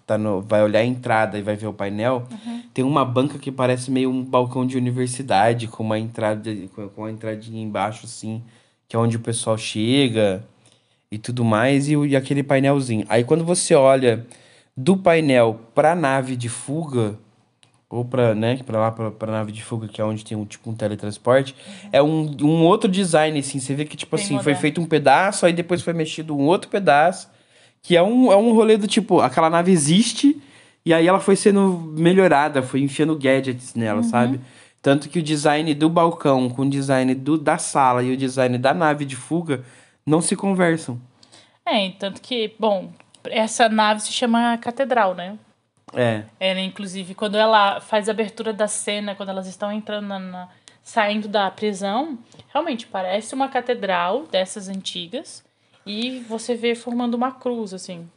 tá 0.07 0.17
no, 0.17 0.41
vai 0.41 0.63
olhar 0.63 0.79
a 0.79 0.85
entrada 0.85 1.37
e 1.37 1.41
vai 1.41 1.55
ver 1.55 1.67
o 1.67 1.73
painel, 1.73 2.23
tem 2.73 2.83
uma 2.85 3.03
banca 3.05 3.37
que 3.37 3.51
parece 3.51 3.91
meio 3.91 4.09
um 4.09 4.23
balcão 4.23 4.65
de 4.65 4.77
universidade, 4.77 5.67
com 5.67 5.83
uma 5.83 5.99
entrada, 5.99 6.49
com 6.73 7.01
uma 7.01 7.11
entradinha 7.11 7.61
embaixo, 7.61 8.05
assim, 8.05 8.41
que 8.87 8.95
é 8.95 8.99
onde 8.99 9.17
o 9.17 9.19
pessoal 9.19 9.57
chega 9.57 10.43
e 11.11 11.17
tudo 11.17 11.43
mais, 11.45 11.89
e, 11.89 11.95
o- 11.97 12.05
e 12.05 12.15
aquele 12.15 12.41
painelzinho. 12.43 13.05
Aí 13.09 13.23
quando 13.23 13.43
você 13.43 13.75
olha 13.75 14.25
do 14.75 14.97
painel 14.97 15.59
pra 15.75 15.95
nave 15.95 16.35
de 16.35 16.49
fuga, 16.49 17.17
ou 17.89 18.03
pra, 18.03 18.33
né, 18.33 18.57
pra 18.65 18.79
lá, 18.79 18.91
pra, 18.91 19.11
pra 19.11 19.31
nave 19.31 19.51
de 19.51 19.63
fuga, 19.63 19.87
que 19.87 20.01
é 20.01 20.03
onde 20.03 20.25
tem 20.25 20.35
um, 20.35 20.45
tipo 20.45 20.69
um 20.69 20.73
teletransporte, 20.73 21.55
é 21.91 22.01
um, 22.01 22.35
um 22.41 22.63
outro 22.65 22.89
design, 22.89 23.37
assim, 23.37 23.59
você 23.59 23.75
vê 23.75 23.85
que, 23.85 23.95
tipo 23.95 24.15
Bem 24.15 24.23
assim, 24.25 24.33
foi 24.35 24.37
moderno. 24.53 24.61
feito 24.61 24.81
um 24.81 24.85
pedaço, 24.85 25.45
aí 25.45 25.53
depois 25.53 25.81
foi 25.81 25.93
mexido 25.93 26.35
um 26.35 26.47
outro 26.47 26.69
pedaço, 26.69 27.29
que 27.83 27.95
é 27.95 28.01
um, 28.01 28.31
é 28.31 28.35
um 28.35 28.53
rolê 28.53 28.77
do 28.77 28.87
tipo, 28.87 29.19
aquela 29.19 29.49
nave 29.49 29.71
existe, 29.71 30.41
e 30.85 30.93
aí 30.93 31.07
ela 31.07 31.19
foi 31.19 31.35
sendo 31.35 31.93
melhorada, 31.95 32.63
foi 32.63 32.81
enfiando 32.81 33.15
gadgets 33.15 33.75
nela, 33.75 34.01
sabe? 34.03 34.39
Tanto 34.81 35.07
que 35.07 35.19
o 35.19 35.23
design 35.23 35.73
do 35.73 35.89
balcão 35.89 36.49
com 36.49 36.63
o 36.63 36.69
design 36.69 37.13
do, 37.15 37.37
da 37.37 37.57
sala 37.57 38.03
e 38.03 38.11
o 38.11 38.17
design 38.17 38.57
da 38.57 38.73
nave 38.73 39.05
de 39.05 39.15
fuga 39.15 39.63
não 40.05 40.19
se 40.19 40.35
conversam. 40.35 40.99
É, 41.65 41.89
tanto 41.91 42.21
que, 42.21 42.53
bom, 42.59 42.89
essa 43.25 43.67
nave 43.69 44.01
se 44.01 44.11
chama 44.11 44.57
Catedral, 44.57 45.13
né? 45.15 45.37
É. 45.93 46.23
Ela, 46.39 46.59
inclusive, 46.59 47.13
quando 47.13 47.35
ela 47.37 47.79
faz 47.79 48.09
a 48.09 48.11
abertura 48.11 48.51
da 48.51 48.67
cena, 48.67 49.13
quando 49.15 49.29
elas 49.29 49.47
estão 49.47 49.71
entrando 49.71 50.07
na, 50.07 50.19
na- 50.19 50.49
saindo 50.81 51.27
da 51.27 51.49
prisão, 51.51 52.17
realmente 52.51 52.87
parece 52.87 53.33
uma 53.35 53.47
catedral 53.47 54.25
dessas 54.27 54.67
antigas 54.67 55.43
e 55.85 56.19
você 56.27 56.55
vê 56.55 56.73
formando 56.75 57.13
uma 57.13 57.31
cruz, 57.31 57.73
assim. 57.73 58.09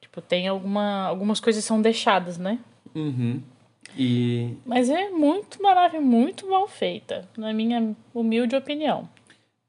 Tipo, 0.00 0.20
tem 0.20 0.48
alguma, 0.48 1.04
algumas 1.06 1.40
coisas 1.40 1.64
são 1.64 1.80
deixadas, 1.80 2.38
né? 2.38 2.58
Uhum. 2.94 3.42
E 3.96 4.54
Mas 4.64 4.88
é 4.88 5.10
muito, 5.10 5.58
uma 5.60 5.74
nave 5.74 5.98
muito 5.98 6.48
mal 6.48 6.66
feita, 6.68 7.28
na 7.36 7.52
minha 7.52 7.94
humilde 8.14 8.56
opinião. 8.56 9.08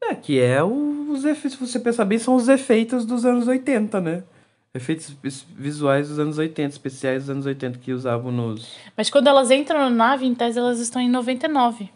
É, 0.04 0.16
que 0.16 0.40
é 0.40 0.64
o- 0.64 1.12
os 1.12 1.26
efeitos, 1.26 1.60
se 1.60 1.68
você 1.68 1.80
pensar 1.80 2.06
bem, 2.06 2.18
são 2.18 2.36
os 2.36 2.48
efeitos 2.48 3.06
dos 3.06 3.26
anos 3.26 3.48
80, 3.48 4.00
né? 4.00 4.24
Efeitos 4.74 5.10
vis- 5.22 5.46
visuais 5.56 6.08
dos 6.08 6.18
anos 6.18 6.38
80, 6.38 6.70
especiais 6.70 7.24
dos 7.24 7.30
anos 7.30 7.46
80 7.46 7.78
que 7.80 7.92
usavam 7.92 8.32
nos. 8.32 8.76
Mas 8.96 9.10
quando 9.10 9.28
elas 9.28 9.52
entram 9.52 9.80
na 9.80 9.90
nave, 9.90 10.26
em 10.26 10.34
tese, 10.34 10.58
elas 10.60 10.80
estão 10.80 11.02
em 11.02 11.10
99. 11.10 11.90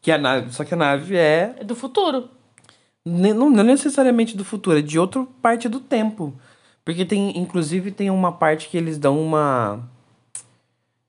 Que 0.00 0.12
a 0.12 0.18
nave, 0.18 0.52
só 0.52 0.64
que 0.64 0.72
a 0.72 0.76
nave 0.76 1.16
é. 1.16 1.56
É 1.58 1.64
do 1.64 1.74
futuro. 1.74 2.28
Não, 3.04 3.50
não 3.50 3.64
necessariamente 3.64 4.36
do 4.36 4.44
futuro, 4.44 4.78
é 4.78 4.82
de 4.82 4.98
outra 4.98 5.26
parte 5.42 5.68
do 5.68 5.80
tempo. 5.80 6.32
Porque 6.84 7.04
tem, 7.04 7.36
inclusive, 7.36 7.90
tem 7.90 8.08
uma 8.10 8.32
parte 8.32 8.68
que 8.68 8.76
eles 8.76 8.96
dão 8.96 9.20
uma. 9.20 9.80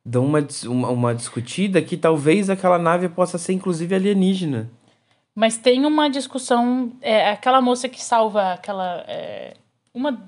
dão 0.03 0.25
uma, 0.25 0.39
uma, 0.65 0.89
uma 0.89 1.15
discutida 1.15 1.81
que 1.81 1.95
talvez 1.95 2.49
aquela 2.49 2.77
nave 2.79 3.07
possa 3.07 3.37
ser, 3.37 3.53
inclusive, 3.53 3.93
alienígena. 3.95 4.69
Mas 5.35 5.57
tem 5.57 5.85
uma 5.85 6.09
discussão. 6.09 6.91
É, 7.01 7.29
aquela 7.29 7.61
moça 7.61 7.87
que 7.87 8.01
salva 8.01 8.53
aquela. 8.53 9.05
é, 9.07 9.55
uma 9.93 10.21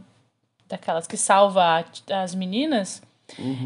daquelas 0.68 1.08
que 1.08 1.18
salva 1.18 1.64
a- 1.64 2.22
as 2.24 2.36
meninas. 2.36 3.02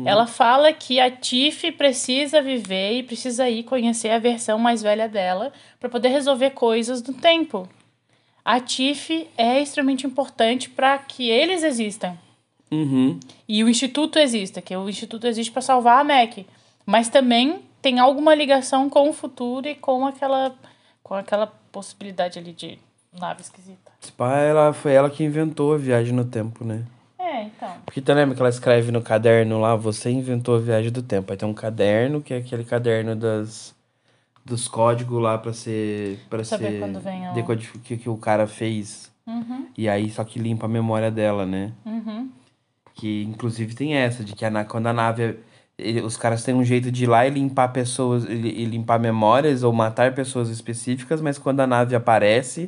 Ela 0.05 0.27
fala 0.27 0.71
que 0.71 0.99
a 0.99 1.09
Tiff 1.09 1.71
precisa 1.73 2.41
viver 2.41 2.99
e 2.99 3.03
precisa 3.03 3.49
ir 3.49 3.63
conhecer 3.63 4.09
a 4.09 4.19
versão 4.19 4.57
mais 4.57 4.81
velha 4.81 5.09
dela 5.09 5.51
para 5.79 5.89
poder 5.89 6.09
resolver 6.09 6.51
coisas 6.51 7.01
do 7.01 7.13
tempo. 7.13 7.67
A 8.45 8.59
Tiff 8.59 9.27
é 9.37 9.59
extremamente 9.61 10.07
importante 10.07 10.69
para 10.69 10.97
que 10.99 11.29
eles 11.29 11.63
existam. 11.63 12.17
Uhum. 12.71 13.19
E 13.47 13.63
o 13.63 13.69
Instituto 13.69 14.19
exista, 14.19 14.61
que 14.61 14.75
o 14.75 14.87
Instituto 14.87 15.27
existe 15.27 15.51
para 15.51 15.61
salvar 15.61 15.99
a 15.99 16.03
Mac. 16.03 16.45
Mas 16.85 17.09
também 17.09 17.61
tem 17.81 17.99
alguma 17.99 18.33
ligação 18.33 18.89
com 18.89 19.09
o 19.09 19.13
futuro 19.13 19.67
e 19.67 19.75
com 19.75 20.05
aquela, 20.05 20.55
com 21.03 21.13
aquela 21.13 21.47
possibilidade 21.71 22.39
ali 22.39 22.53
de 22.53 22.79
nave 23.19 23.41
esquisita. 23.41 23.91
Pá, 24.15 24.37
ela, 24.37 24.73
foi 24.73 24.93
ela 24.93 25.09
que 25.09 25.23
inventou 25.23 25.73
a 25.73 25.77
viagem 25.77 26.13
no 26.13 26.25
tempo, 26.25 26.63
né? 26.63 26.83
É, 27.19 27.43
então. 27.43 27.69
Porque 27.85 28.01
tu 28.01 28.13
lembra 28.13 28.35
que 28.35 28.41
ela 28.41 28.49
escreve 28.49 28.91
no 28.91 29.01
caderno 29.01 29.59
lá, 29.59 29.75
você 29.75 30.09
inventou 30.09 30.55
a 30.55 30.59
viagem 30.59 30.91
do 30.91 31.01
tempo. 31.01 31.31
Aí 31.31 31.37
tem 31.37 31.47
um 31.47 31.53
caderno, 31.53 32.21
que 32.21 32.33
é 32.33 32.37
aquele 32.37 32.63
caderno 32.63 33.15
das 33.15 33.75
dos 34.45 34.65
códigos 34.69 35.21
lá 35.21 35.37
pra 35.37 35.51
ser 35.51 36.19
para 36.29 36.41
Saber 36.41 36.71
ser 36.71 36.79
quando 36.79 37.01
vem 37.01 37.29
o- 37.29 37.33
decodifi- 37.33 37.79
que, 37.79 37.97
que 37.97 38.07
o 38.09 38.15
cara 38.15 38.47
fez. 38.47 39.11
Uhum, 39.27 39.67
E 39.77 39.89
aí 39.89 40.09
só 40.09 40.23
que 40.23 40.39
limpa 40.39 40.67
a 40.67 40.69
memória 40.69 41.11
dela, 41.11 41.45
né? 41.45 41.73
uhum. 41.85 42.29
Que 42.95 43.23
inclusive 43.23 43.75
tem 43.75 43.95
essa 43.95 44.23
de 44.23 44.33
que 44.33 44.45
a, 44.45 44.63
quando 44.65 44.87
a 44.87 44.93
nave 44.93 45.37
ele- 45.77 46.01
os 46.01 46.15
caras 46.17 46.43
têm 46.43 46.55
um 46.55 46.63
jeito 46.63 46.89
de 46.89 47.03
ir 47.03 47.07
lá 47.07 47.27
e 47.27 47.29
limpar 47.29 47.67
pessoas 47.73 48.23
e, 48.23 48.31
e 48.31 48.65
limpar 48.65 48.99
memórias 48.99 49.63
ou 49.63 49.73
matar 49.73 50.15
pessoas 50.15 50.47
específicas, 50.49 51.19
mas 51.21 51.37
quando 51.37 51.59
a 51.59 51.67
nave 51.67 51.93
aparece 51.95 52.67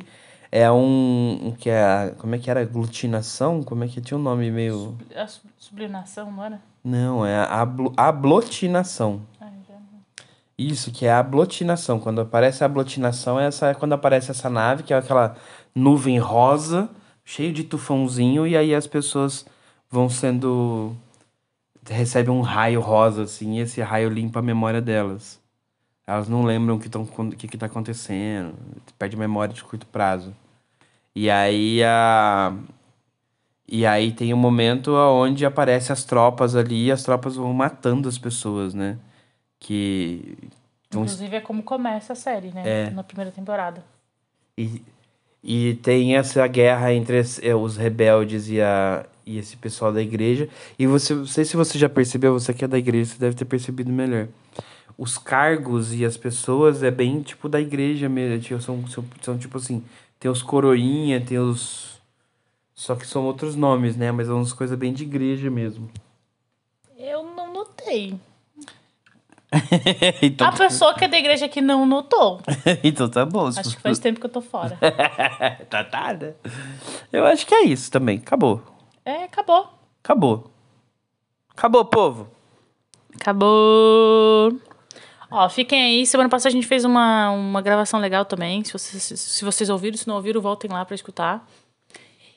é 0.52 0.70
um, 0.70 1.48
um 1.48 1.52
que 1.52 1.70
é 1.70 2.14
como 2.18 2.34
é 2.34 2.38
que 2.38 2.50
era 2.50 2.60
aglutinação? 2.62 3.62
Como 3.62 3.84
é 3.84 3.88
que 3.88 4.00
tinha 4.00 4.18
um 4.18 4.22
nome 4.22 4.50
meio 4.50 4.96
A 5.14 5.26
su- 5.26 5.42
sublimação, 5.58 6.30
não 6.30 6.44
era? 6.44 6.60
Não, 6.82 7.24
é 7.26 7.36
a 7.36 7.60
ablo- 7.60 7.92
ablotinação. 7.96 9.20
Ai, 9.40 9.52
já 9.68 9.74
não. 9.74 10.00
Isso, 10.58 10.90
que 10.90 11.06
é 11.06 11.12
a 11.12 11.18
ablotinação. 11.18 12.00
Quando 12.00 12.20
aparece 12.20 12.62
a 12.62 12.66
ablotinação, 12.66 13.38
essa 13.38 13.68
é 13.68 13.74
quando 13.74 13.92
aparece 13.92 14.30
essa 14.30 14.48
nave, 14.50 14.82
que 14.82 14.92
é 14.92 14.96
aquela 14.96 15.36
nuvem 15.74 16.18
rosa, 16.18 16.88
cheio 17.24 17.52
de 17.52 17.64
tufãozinho, 17.64 18.46
e 18.46 18.56
aí 18.56 18.74
as 18.74 18.86
pessoas 18.86 19.44
vão 19.90 20.08
sendo. 20.08 20.96
recebem 21.88 22.32
um 22.34 22.40
raio 22.40 22.80
rosa, 22.80 23.22
assim, 23.24 23.56
e 23.58 23.60
esse 23.60 23.80
raio 23.80 24.08
limpa 24.08 24.38
a 24.40 24.42
memória 24.42 24.80
delas. 24.80 25.38
Elas 26.10 26.28
não 26.28 26.42
lembram 26.42 26.74
o 26.74 26.80
que, 26.80 26.88
tão, 26.88 27.02
o 27.02 27.30
que, 27.30 27.46
que 27.46 27.56
tá 27.56 27.66
acontecendo, 27.66 28.54
perde 28.98 29.16
memória 29.16 29.54
de 29.54 29.62
curto 29.62 29.86
prazo. 29.86 30.34
E 31.14 31.30
aí 31.30 31.84
a. 31.84 32.52
E 33.68 33.86
aí 33.86 34.10
tem 34.10 34.34
um 34.34 34.36
momento 34.36 34.92
onde 34.92 35.46
aparecem 35.46 35.92
as 35.92 36.02
tropas 36.02 36.56
ali 36.56 36.86
e 36.86 36.90
as 36.90 37.04
tropas 37.04 37.36
vão 37.36 37.52
matando 37.52 38.08
as 38.08 38.18
pessoas, 38.18 38.74
né? 38.74 38.98
Que. 39.60 40.36
Então, 40.88 41.02
Inclusive 41.02 41.36
é 41.36 41.40
como 41.40 41.62
começa 41.62 42.12
a 42.12 42.16
série, 42.16 42.48
né? 42.48 42.62
É. 42.66 42.90
Na 42.90 43.04
primeira 43.04 43.30
temporada. 43.30 43.84
e, 44.58 44.82
e 45.44 45.74
tem 45.74 46.16
essa 46.16 46.44
guerra 46.48 46.92
entre 46.92 47.22
eh, 47.42 47.54
os 47.54 47.76
rebeldes 47.76 48.48
e, 48.48 48.60
a, 48.60 49.06
e 49.24 49.38
esse 49.38 49.56
pessoal 49.56 49.92
da 49.92 50.02
igreja. 50.02 50.48
E 50.76 50.88
você, 50.88 51.14
não 51.14 51.26
sei 51.26 51.44
se 51.44 51.56
você 51.56 51.78
já 51.78 51.88
percebeu, 51.88 52.32
você 52.32 52.52
que 52.52 52.64
é 52.64 52.68
da 52.68 52.78
igreja, 52.78 53.12
você 53.12 53.18
deve 53.20 53.36
ter 53.36 53.44
percebido 53.44 53.92
melhor. 53.92 54.26
Os 55.00 55.16
cargos 55.16 55.94
e 55.94 56.04
as 56.04 56.18
pessoas 56.18 56.82
é 56.82 56.90
bem 56.90 57.22
tipo 57.22 57.48
da 57.48 57.58
igreja 57.58 58.06
mesmo. 58.06 58.38
tipo, 58.38 58.60
São, 58.60 58.86
são, 58.86 59.02
são 59.22 59.38
tipo 59.38 59.56
assim: 59.56 59.82
tem 60.18 60.30
os 60.30 60.42
coroinha, 60.42 61.18
tem 61.24 61.38
os. 61.38 61.98
Só 62.74 62.94
que 62.94 63.06
são 63.06 63.24
outros 63.24 63.56
nomes, 63.56 63.96
né? 63.96 64.12
Mas 64.12 64.26
são 64.26 64.36
umas 64.36 64.52
coisas 64.52 64.78
bem 64.78 64.92
de 64.92 65.04
igreja 65.04 65.50
mesmo. 65.50 65.90
Eu 66.98 67.24
não 67.34 67.50
notei. 67.50 68.14
então, 70.20 70.46
A 70.46 70.52
pessoa 70.52 70.92
que 70.92 71.06
é 71.06 71.08
da 71.08 71.18
igreja 71.18 71.48
que 71.48 71.62
não 71.62 71.86
notou. 71.86 72.42
então 72.84 73.08
tá 73.08 73.24
bom. 73.24 73.46
Acho 73.46 73.74
que 73.74 73.80
faz 73.80 73.98
tempo 73.98 74.20
que 74.20 74.26
eu 74.26 74.30
tô 74.30 74.42
fora. 74.42 74.76
tá, 75.70 75.82
tá, 75.82 76.12
né? 76.12 76.34
Eu 77.10 77.24
acho 77.24 77.46
que 77.46 77.54
é 77.54 77.64
isso 77.64 77.90
também. 77.90 78.18
Acabou. 78.18 78.62
É, 79.02 79.24
acabou. 79.24 79.66
Acabou. 80.04 80.50
Acabou, 81.56 81.86
povo. 81.86 82.28
Acabou. 83.14 84.60
Ó, 85.30 85.48
fiquem 85.48 85.80
aí. 85.82 86.06
Semana 86.06 86.28
passada 86.28 86.48
a 86.48 86.52
gente 86.52 86.66
fez 86.66 86.84
uma, 86.84 87.30
uma 87.30 87.62
gravação 87.62 88.00
legal 88.00 88.24
também. 88.24 88.64
Se 88.64 88.72
vocês, 88.72 89.20
se 89.20 89.44
vocês 89.44 89.70
ouviram, 89.70 89.96
se 89.96 90.08
não 90.08 90.16
ouviram, 90.16 90.40
voltem 90.40 90.70
lá 90.70 90.84
pra 90.84 90.94
escutar. 90.94 91.46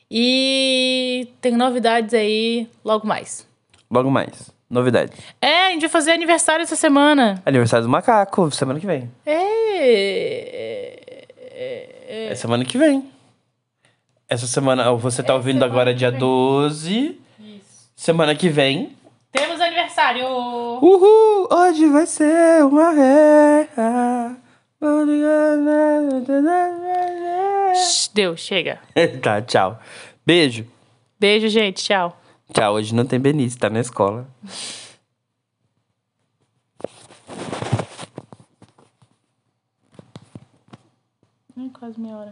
E 0.10 1.28
tem 1.42 1.54
novidades 1.54 2.14
aí 2.14 2.68
logo 2.86 3.08
mais. 3.08 3.48
Logo 3.90 4.12
mais. 4.12 4.52
Novidade. 4.70 5.12
É, 5.42 5.68
a 5.68 5.70
gente 5.72 5.82
vai 5.82 5.90
fazer 5.90 6.12
aniversário 6.12 6.64
essa 6.64 6.76
semana. 6.76 7.42
Aniversário 7.46 7.86
do 7.86 7.90
macaco, 7.90 8.50
semana 8.52 8.80
que 8.80 8.86
vem. 8.88 9.10
É. 9.26 9.44
É 12.32 12.36
semana 12.36 12.66
que 12.66 12.78
vem. 12.78 13.12
Essa 14.28 14.48
semana, 14.48 14.92
você 14.94 15.22
tá 15.22 15.36
ouvindo 15.36 15.60
semana 15.60 15.72
agora 15.72 15.94
dia 15.94 16.10
vem. 16.10 16.20
12. 16.20 17.20
Isso. 17.40 17.92
Semana 17.96 18.34
que 18.34 18.50
vem. 18.50 18.96
Temos 19.32 19.62
aniversário! 19.62 19.73
Uhul! 20.82 21.48
Hoje 21.52 21.88
vai 21.88 22.08
ser 22.08 22.64
uma 22.66 22.94
guerra. 22.94 24.38
Deu, 28.14 28.36
chega. 28.36 28.80
tá, 29.22 29.42
tchau. 29.42 29.80
Beijo. 30.26 30.66
Beijo, 31.20 31.48
gente. 31.48 31.84
Tchau. 31.84 32.20
Tchau, 32.52 32.74
hoje 32.74 32.94
não 32.94 33.06
tem 33.06 33.20
Benício, 33.20 33.60
tá 33.60 33.70
na 33.70 33.80
escola. 33.80 34.28
Hum, 41.56 41.70
quase 41.70 42.00
meia 42.00 42.18
hora. 42.18 42.32